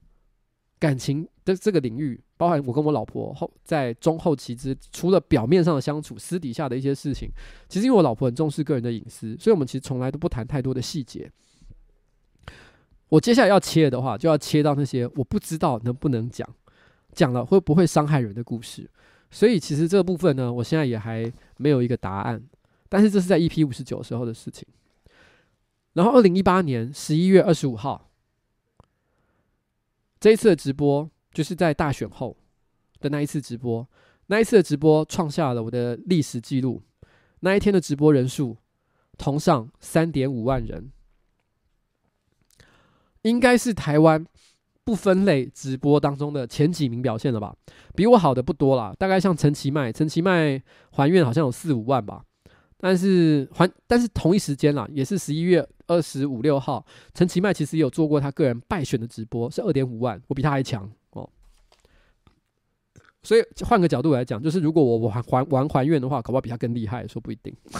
[0.78, 2.22] 感情的这个领域。
[2.36, 7.30] 包含我跟我老婆后在中后期之，除了表面上的相处，私底下的一些事情，
[7.68, 11.30] 其实因为我老婆很重视个人的隐私，所以我们其实从来都不谈太多的细节。
[13.08, 16.46] 我接下来要切的话，就要切到那些我不知道能不能讲，
[17.12, 18.90] 讲了会不会伤害人的故事。
[19.30, 22.42] 所以其实这个部分呢，我现在也还没有一个答案。
[22.88, 24.66] 但是这是在 EP 五十九时候的事情。
[25.94, 28.10] 然后二零一八年十一月二十五号，
[30.20, 31.10] 这一次的直播。
[31.36, 32.34] 就是在大选后
[32.98, 33.86] 的那一次直播，
[34.28, 36.82] 那一次的直播创下了我的历史记录。
[37.40, 38.56] 那一天的直播人数
[39.18, 40.90] 同上三点五万人，
[43.20, 44.24] 应该是台湾
[44.82, 47.54] 不分类直播当中的前几名表现了吧？
[47.94, 50.58] 比我好的不多啦，大概像陈其迈，陈其迈
[50.90, 52.24] 还愿好像有四五万吧。
[52.78, 56.82] 但是还但是同一时间啦，也是十一月二十五六号，
[57.12, 60.90] 陈其迈其实也有做过他个人败选的直播，是二点五万，我比他还强。
[63.26, 65.20] 所以换个角度来讲，就是如果我我还
[65.50, 67.52] 玩还愿的话，搞不好比他更厉害，说不一定。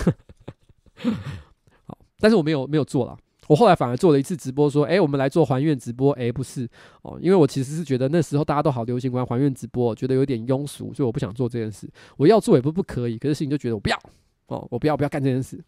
[1.86, 3.16] 好，但是我没有没有做了。
[3.46, 6.68] 我后来反而做了一次直播，说：“诶，我们来做还愿直播。”诶，不是
[7.02, 11.88] 哦，因为我其实是觉得那时候大家都好流行玩还愿直播，觉得有点庸俗，所以我不想做这件事。
[12.16, 13.96] 我要做也不不可以，可是事情就觉得我不要
[14.48, 15.62] 哦，我不要不要干这件事。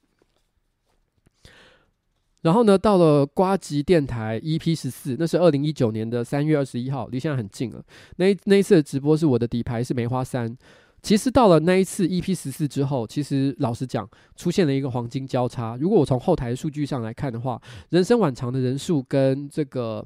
[2.42, 7.82] 然后呢，到了瓜吉电台 EP 十四，那是二零一九年的三月二十一号，离现在很近了。
[8.16, 10.56] 那那一次的直播是我的底牌是梅花三。
[11.00, 15.76] 其实到了那一次 EP 十四之后，其实老实讲，出现了一个黄金交叉。
[15.80, 17.60] 如果我从后台数据上来看的话，
[17.90, 20.04] 人生晚长的人数跟这个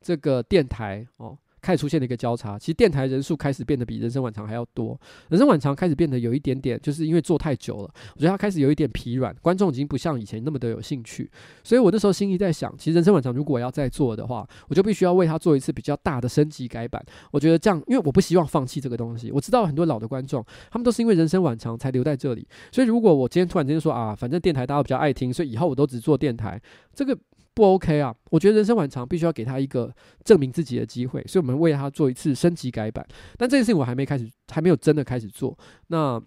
[0.00, 1.38] 这个电台哦。
[1.64, 5.00] 开始出现了一个交叉，其实电台人数开始变得比人生晚长还要多。
[5.30, 11.30] 人生晚长开始变得有一点点，就是因为做太久了，我觉得他开始有一点疲软，观众已经不像以前那么的有兴趣。
[11.62, 17.02] 所以我那时候心里在想，其实人生晚长如果要再做的话，我就必须要为他做一次比较大的升级改版。
[17.30, 19.32] 我觉得这样，因为我不希望放弃这个东西。
[19.32, 22.46] 我知道很多老的观众，他们都是因为人生晚长才留在这里。
[22.70, 26.60] 所以如果我今天突然间说啊，反正电台大家比较爱听，所以以后我都只做电台，
[26.92, 27.16] 这个。
[27.54, 28.14] 不 OK 啊！
[28.30, 29.94] 我觉得人生晚长必须要给他一个
[30.24, 33.06] 证明自己的机会，所以我们为他做一次升级改版。
[33.38, 35.56] 但这件事情我还没开始，还没有真的开始做。
[35.86, 36.20] 那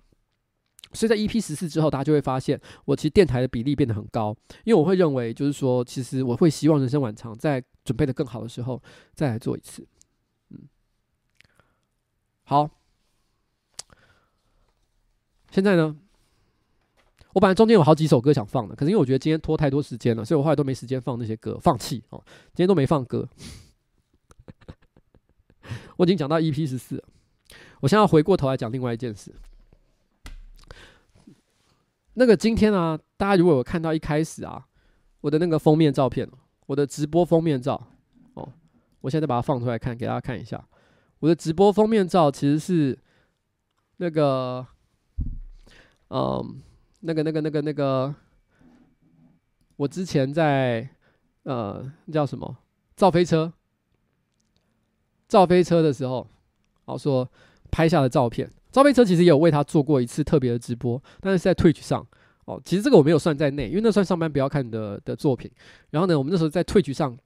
[0.94, 4.34] 所以在 EP 十四之后，大家就会发现我其实电台的比例变得很高，
[4.64, 8.82] 因为我会认为就是说，其实我会希望人生晚长在准备的更好的时候
[9.14, 9.86] 再来做一次。
[10.52, 10.60] 嗯，
[12.44, 12.70] 好，
[15.52, 15.98] 现在呢？
[17.38, 22.20] 我本来中间有好几首歌想放的，可是因为我觉得今天拖太多时间了，所以我后来都没时间放那些歌，放弃哦。
[22.48, 23.30] 今天都没放歌，
[25.98, 27.04] 我已经讲到 EP 十四，
[27.80, 29.32] 我现在要回过头来讲另外一件事。
[32.16, 34.66] 那个今天啊，大家如果有看到一开始啊，
[35.22, 36.28] 我的那个封面照片，
[36.66, 37.80] 我的直播封面照
[38.34, 38.52] 哦，
[39.02, 40.68] 我现在把它放出来看，给大家看一下。
[41.20, 42.98] 我的直播封面照其实是
[43.98, 44.66] 那个，
[46.10, 46.64] 嗯。
[47.00, 48.14] 那个、那个、那个、那个，
[49.76, 50.88] 我之前在
[51.44, 52.58] 呃叫什么
[52.96, 53.52] 造飞车，
[55.28, 56.28] 造飞车的时候，
[56.86, 57.30] 然后说
[57.72, 58.50] 拍下的照片。
[58.72, 62.06] 造飞车其实也有为他做过一次特别的直播，但是在 Twitch 上
[62.46, 62.62] 哦。
[62.66, 65.50] 其实这个我没有算在内，因为那算上班不要看的的作品。
[65.90, 67.18] 然后呢，我们那时候在 Twitch 上。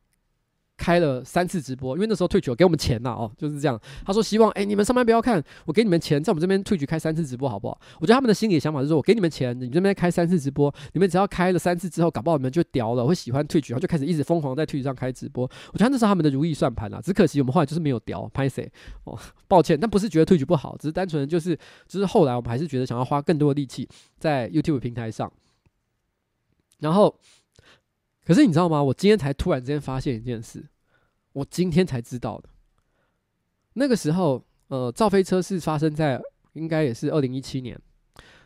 [0.81, 3.79] 开了三次直播，因为那时候 Twitch 有给我们钱呐，哦，就是这样。
[4.03, 7.79] 他说希望，哎，你们上班不要看，我给你们钱，在我们这边 Twitch 开三次直播，好不好？
[7.99, 15.47] 我觉得他们的心里想法是，我给你们钱，你们这边开三次直播，你们只要开了三次之后，搞不好你们就屌了，会喜欢 Twitch，然后就开始一直疯狂在 Twitch 上开直播。
[15.71, 18.67] 我觉得那是他们的如意算盘啊，只可惜我们后来就是没有屌，拍谁
[19.03, 19.15] 哦，
[19.47, 21.55] 抱歉，但不是觉得 Twitch 不好，只是单纯就是，
[21.87, 23.87] 就是后来我们还是觉得想要花更多的力气
[24.17, 25.31] 在 YouTube 平台上，
[26.79, 27.15] 然后，
[28.25, 28.81] 可是你知道吗？
[28.83, 30.65] 我今天才突然之间发现一件事。
[31.33, 32.49] 我今天才知道的，
[33.73, 36.21] 那个时候，呃，造飞车是发生在
[36.51, 37.79] 应该也是二零一七年，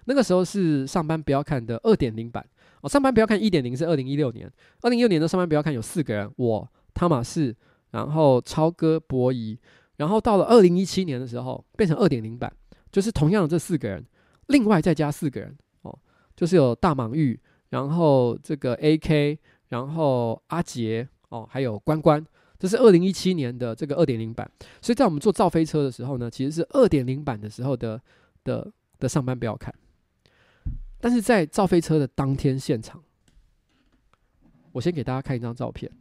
[0.05, 2.47] 那个时候是上班不要看的二点零版
[2.81, 2.87] 哦。
[2.87, 4.47] 上班不要看一点零是二零一六年，
[4.81, 7.55] 二零一六年的上班不要看有四个人，我汤玛士，
[7.89, 9.57] 然后超哥博仪，
[9.97, 12.53] 然后到了二零一七年的时候变成二点零版，
[12.91, 14.05] 就是同样的这四个人，
[14.45, 15.97] 另外再加四个人哦，
[16.35, 17.39] 就是有大蟒玉，
[17.69, 19.39] 然后这个 AK，
[19.69, 22.25] 然后阿杰哦，还有关关。
[22.57, 24.49] 这是二零一七年的这个二点零版，
[24.81, 28.01] 所以在我们做造飞车的时候呢，其实是二点零版的时候的
[28.45, 29.75] 的的上班不要看，
[31.01, 33.03] 但是在造飞车的当天现场，
[34.71, 35.91] 我先给大家看一张照片。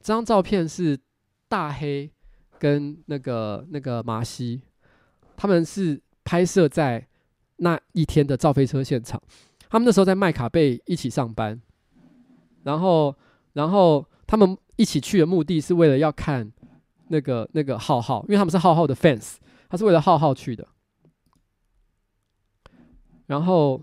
[0.00, 0.98] 这张照片是
[1.46, 2.10] 大黑
[2.58, 4.62] 跟那个那个麻西，
[5.36, 7.06] 他们是拍摄在
[7.56, 9.22] 那一天的造飞车现场，
[9.68, 11.60] 他们那时候在麦卡贝一起上班，
[12.62, 13.16] 然后。
[13.56, 16.52] 然后他们一起去的目的是为了要看
[17.08, 19.36] 那个那个浩浩，因为他们是浩浩的 fans，
[19.70, 20.68] 他是为了浩浩去的。
[23.28, 23.82] 然后，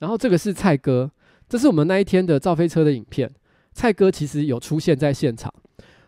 [0.00, 1.10] 然后这个是蔡哥，
[1.48, 3.34] 这是我们那一天的造飞车的影片。
[3.72, 5.50] 蔡哥其实有出现在现场，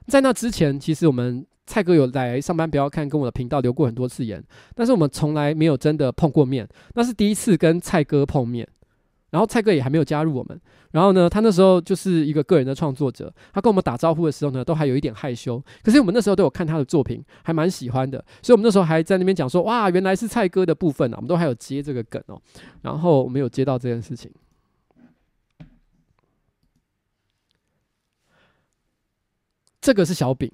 [0.07, 1.47] 在那之前，其实我们。
[1.67, 4.43] 蔡哥有来上班不要看，跟我的频道留过很多次言，
[4.75, 8.69] 但是我们从来没有真的碰过面，那是第一次跟蔡哥碰面。
[9.31, 10.61] 然后蔡哥也还没有加入我们，
[10.91, 15.59] 然后呢，他那时候就是一个个人的创作者，他跟我们打招呼的时候呢，都还有一点害羞。
[15.83, 22.39] 可是我们那时候都有看他的作品，还蛮喜欢的，所以我们那时候还在那边讲说，哇，原来是蔡哥的部分啊，我们都还有接这个梗哦。
[22.83, 24.31] 然后我们有接到这件事情，
[29.81, 30.53] 这个是小饼。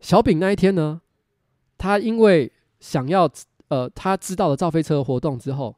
[0.00, 1.00] 小饼那一天呢，
[1.76, 2.50] 他因为
[2.80, 3.28] 想要
[3.68, 5.76] 呃，他知道了造飞车的活动之后，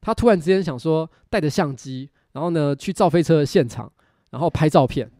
[0.00, 3.90] 他突然之间想说带着相机，然后呢去造飞车的现场，
[4.30, 5.10] 然后拍照片。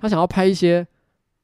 [0.00, 0.86] 他想要拍一些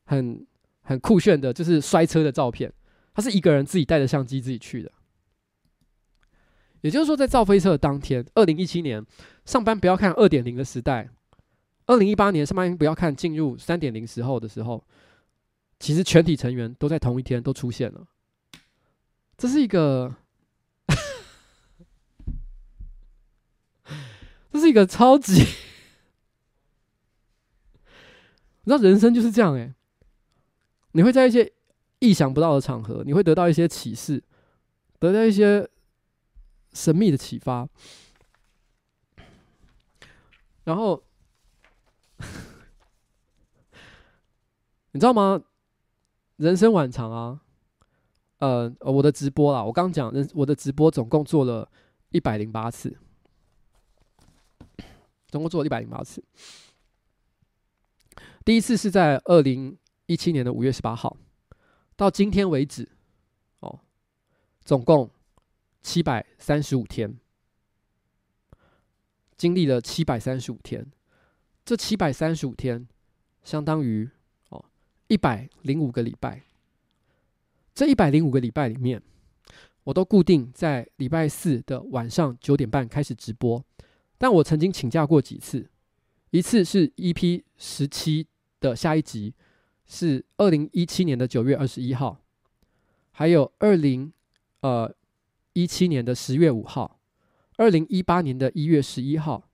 [0.04, 0.46] 很
[0.82, 2.72] 很酷炫的，就是摔车的照片。
[3.12, 4.90] 他是一个人自己带着相机自己去的。
[6.82, 9.04] 也就是说，在造飞车的当天，二零一七年
[9.44, 11.08] 上班不要看二点零的时代，
[11.86, 14.84] 二零一八年上班不要看进入三点零时候的时候，
[15.78, 18.06] 其实全体成员都在同一天都出现了。
[19.36, 20.14] 这是一个，
[24.52, 25.32] 这是一个超级，
[28.62, 29.74] 你知道人生就是这样哎，
[30.92, 31.52] 你会在一些
[31.98, 34.22] 意想不到的场合，你会得到一些启示，
[35.00, 35.68] 得到一些
[36.72, 37.68] 神秘的启发，
[40.62, 41.02] 然后
[44.92, 45.42] 你知道吗？
[46.36, 47.40] 人生晚长啊。
[48.38, 51.70] 呃，我的直播啦，我刚讲，我的直播总共做了
[52.10, 52.94] 一百零八次，
[55.28, 56.22] 总共做了一百零八次。
[58.44, 61.16] 第一次是在二零一七年的五月十八号，
[61.96, 62.86] 到今天为止，
[63.60, 63.80] 哦，
[64.62, 65.08] 总共
[65.80, 67.16] 七百三十五天，
[69.38, 70.92] 经历了七百三十五天，
[71.64, 72.86] 这七百三十五天
[73.42, 74.10] 相当于
[75.08, 76.42] 一百零五个礼拜。
[77.74, 79.02] 这一百零五个礼拜里面，
[79.82, 83.64] 我都固定在礼拜四的晚上九点半开始直播。
[84.16, 85.68] 但我曾经请假过几次，
[86.30, 88.28] 一次是 EP 十七
[88.60, 89.34] 的下一集，
[89.86, 92.20] 是二零一七年的九月二十一号，
[93.10, 94.12] 还有二零
[94.60, 94.94] 呃
[95.52, 97.00] 一七年的十月五号，
[97.56, 99.50] 二零一八年的一月十一号，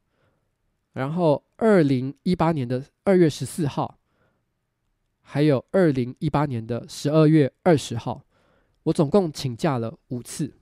[0.92, 3.99] 然后二零一八年的二月十四号。
[5.32, 8.24] 还有二零一八年的十二月二十号，
[8.82, 10.52] 我总共请假了五次。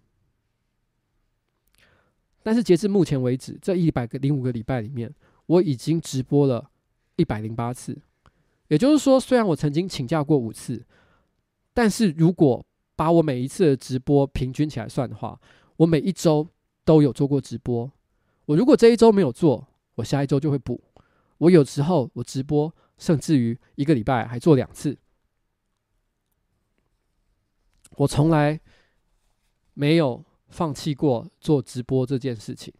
[2.42, 5.10] 但是截至目前为止，这一百个零五个礼拜里面，
[5.46, 6.68] 我已经直播了
[7.16, 7.96] 一百零八次。
[8.66, 10.84] 也就是说，虽然我曾经请假过五次，
[11.72, 12.62] 但是如果
[12.94, 15.40] 把我每一次的直播平均起来算的话，
[15.78, 16.46] 我每一周
[16.84, 17.90] 都有做过直播。
[18.44, 20.78] 我如果这一周没有做，我下一周就会补。
[21.38, 22.70] 我有时候我直播。
[22.98, 24.98] 甚至于一个礼拜还做两次，
[27.92, 28.60] 我从来
[29.74, 32.74] 没有放弃过做直播这件事情。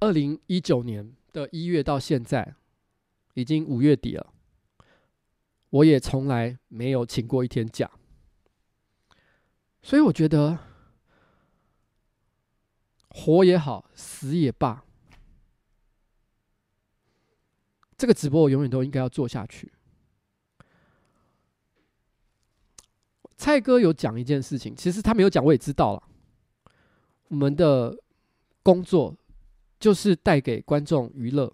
[0.00, 2.54] 二零一九年的一月到现在，
[3.34, 4.32] 已经五月底了，
[5.68, 7.90] 我也从来没有请过一天假，
[9.82, 10.69] 所以我觉得。
[13.10, 14.84] 活也好，死也罢，
[17.98, 19.72] 这个直播我永远都应该要做下去。
[23.36, 26.02] 蔡哥有讲一件事情，其实他没有讲，我也知道了。
[27.28, 27.96] 我们的
[28.62, 29.16] 工作
[29.78, 31.52] 就是带给观众娱乐。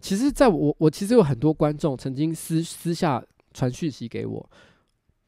[0.00, 4.50] 其实，在我我其实有很多观众曾经私私下传讯息给我，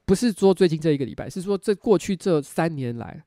[0.05, 3.25] 不是说最近这一个礼拜，是说这过去这三年来。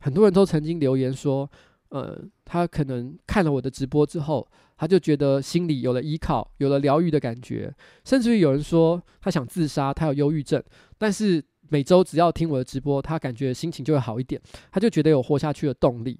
[0.00, 1.50] 很多人都曾经留言说，
[1.90, 4.46] 呃，他可能看了我的直播之后，
[4.76, 7.74] 他就觉得心里有了依靠，有了疗愈的感觉。
[8.04, 10.62] 甚至于有人说他想自杀，他有忧郁症，
[10.98, 14.40] 但是每周只要听我的直播，他感觉心情就会好一点，
[14.72, 16.18] 他就觉得有活下去的动力。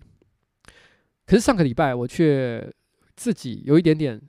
[1.26, 2.72] 可是上个礼拜我却
[3.16, 4.20] 自己有一点点，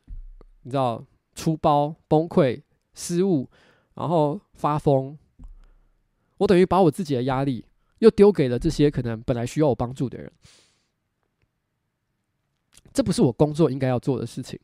[0.64, 1.04] 你知道，
[1.36, 2.62] 出包、崩溃、
[2.94, 3.50] 失误，
[3.96, 5.18] 然后发疯，
[6.38, 7.66] 我等于把我自己的压力。
[8.02, 10.32] 又丢给了这些可能本来需要我帮助的人，
[12.92, 14.60] 这不是我工作应该要做的事情。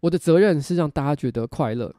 [0.00, 1.94] 我的责任是让大家觉得快乐，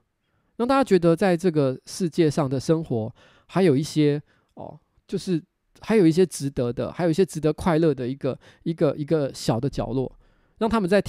[0.57, 3.15] 让大家觉得在这个世界上的生活
[3.47, 4.21] 还有一些
[4.55, 4.77] 哦，
[5.07, 5.41] 就是
[5.79, 10.19] 还有一些值得的，还有一些值得快乐的一个一个一个小的角落，
[10.57, 11.01] 让他们在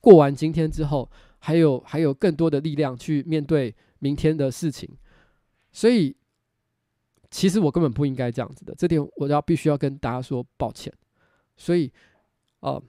[0.00, 4.88] 过完今天之后，还有还有更多的力量去面对明天的事情，
[5.72, 6.14] 所以。
[7.30, 10.92] 其实我根本不应该这样子的，这点我要必须要跟大家说抱歉。
[11.56, 11.92] 所以，
[12.60, 12.82] 呃，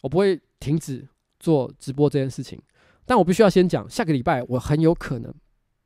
[0.00, 1.06] 我不会停止
[1.38, 2.60] 做直播这件事情。
[3.04, 5.34] 但我必须要先讲，下个礼拜我很有可能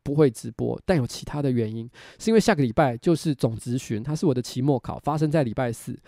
[0.03, 5.99] 不会直播，但有其他的原因，是因为下个礼拜就是总质询，它是我的期末考，发生在礼拜四。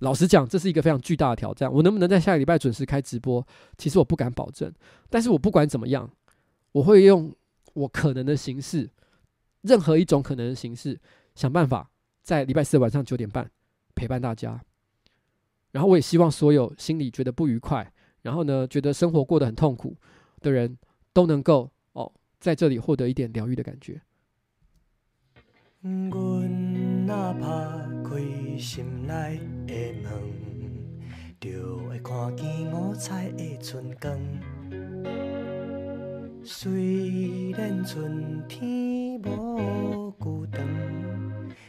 [0.00, 1.72] 老实讲，这是一个非常巨大的挑战。
[1.72, 3.44] 我能不能在下个礼拜准时开直播？
[3.76, 4.72] 其实我不敢保证。
[5.08, 6.10] 但是我不管怎么样，
[6.72, 7.34] 我会用
[7.72, 8.90] 我可能的形式，
[9.62, 11.00] 任何一种可能的形式。
[11.38, 11.88] 想办法
[12.24, 13.48] 在礼拜四晚上九点半
[13.94, 14.60] 陪伴大家，
[15.70, 17.92] 然后我也希望所有心里觉得不愉快，
[18.22, 19.96] 然后呢觉得生活过得很痛苦
[20.40, 20.76] 的人
[21.12, 24.02] 都能够哦在这里获得一点疗愈的感觉。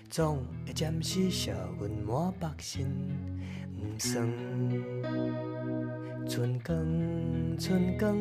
[0.10, 2.88] 总会暂时烧阮满腹心
[3.78, 4.28] 不酸。
[6.28, 8.18] 春光春光，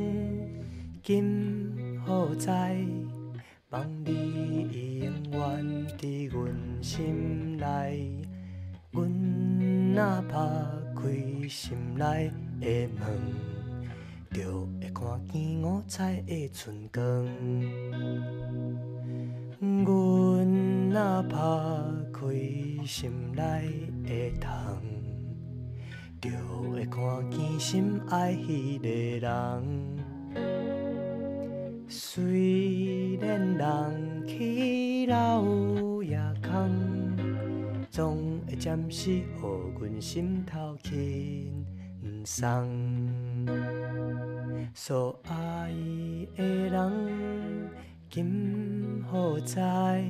[1.02, 2.76] 今何在？
[3.70, 8.26] 望你永远伫阮心内。
[8.90, 10.36] 阮若打
[10.94, 12.98] 开心内的门。
[14.30, 17.02] 就会看见五彩的春光。
[19.58, 21.77] 阮若打开
[22.88, 24.80] 心内的窗，
[26.22, 26.30] 就
[26.70, 28.88] 会看见心爱迄个
[29.20, 29.98] 人。
[31.86, 37.14] 虽然人去楼也空，
[37.90, 39.24] 总会暂时予
[39.78, 41.66] 阮心头轻
[42.24, 43.46] 松。
[44.72, 45.70] 所爱
[46.34, 47.70] 的人，
[48.08, 50.02] 今何在？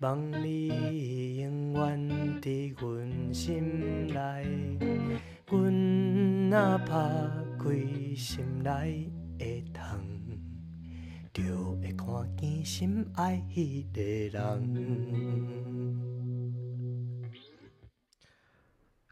[0.00, 1.37] 望你
[2.48, 4.78] 伫阮心内。
[5.50, 6.88] 阮若打
[7.58, 7.64] 开
[8.16, 10.00] 心内的窗，
[11.34, 11.42] 就
[11.76, 14.00] 会看见心爱迄个
[14.38, 14.40] 人。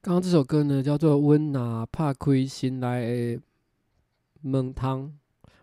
[0.01, 3.37] 刚刚这首歌呢，叫做《阮若打开心内的》。
[4.41, 5.13] 门汤，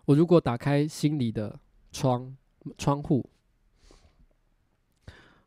[0.06, 1.60] 我如果打开心里的
[1.92, 2.36] 窗
[2.78, 3.28] 窗户，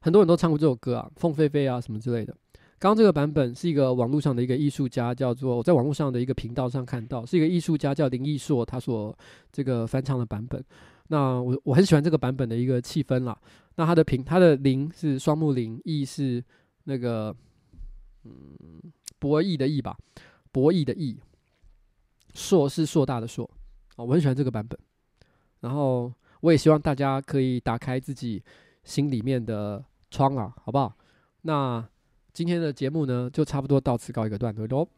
[0.01, 2.37] 很多人都唱过这首歌啊，凤飞飞啊什么之类的。
[2.79, 9.17] 刚刚这个版本是一个网络上的一个艺术家，叫做我在网络上的一个频道上看到，是一个艺术家叫林艺硕，他所
[9.51, 10.63] 这个翻唱的版本。
[11.09, 13.39] 那我我很喜欢这个版本的一个气氛啦。
[13.77, 16.43] 那他的平，他的林是双木林，艺是
[16.85, 17.35] 那个
[18.25, 18.33] 嗯
[19.19, 19.97] 博弈的弈吧，
[20.53, 21.17] 博弈的弈。
[22.35, 23.49] 硕是硕大的硕，
[23.97, 24.79] 哦，我很喜欢这个版本。
[25.61, 26.13] 然后
[26.43, 28.43] 我也希望大家可以打开自己
[28.87, 30.97] 心里面的窗啊，好不好？
[31.43, 31.87] 那
[32.33, 34.89] 今天的节目呢，就差不多到此告一个段落喽。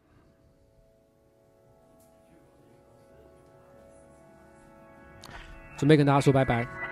[5.75, 6.88] 准备跟大家说拜拜。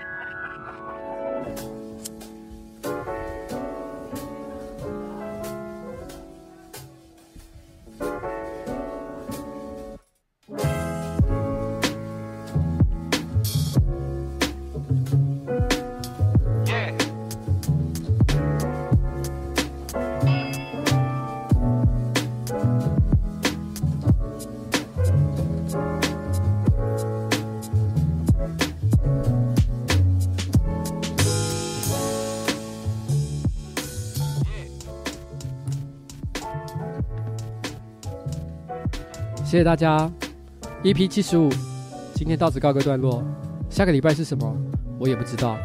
[39.58, 40.08] 谢谢大家
[40.84, 41.50] ，EP 七十五，
[42.14, 43.24] 今天到此告个段落。
[43.72, 44.56] 下个礼拜是什么？
[45.00, 45.58] 我也不知道。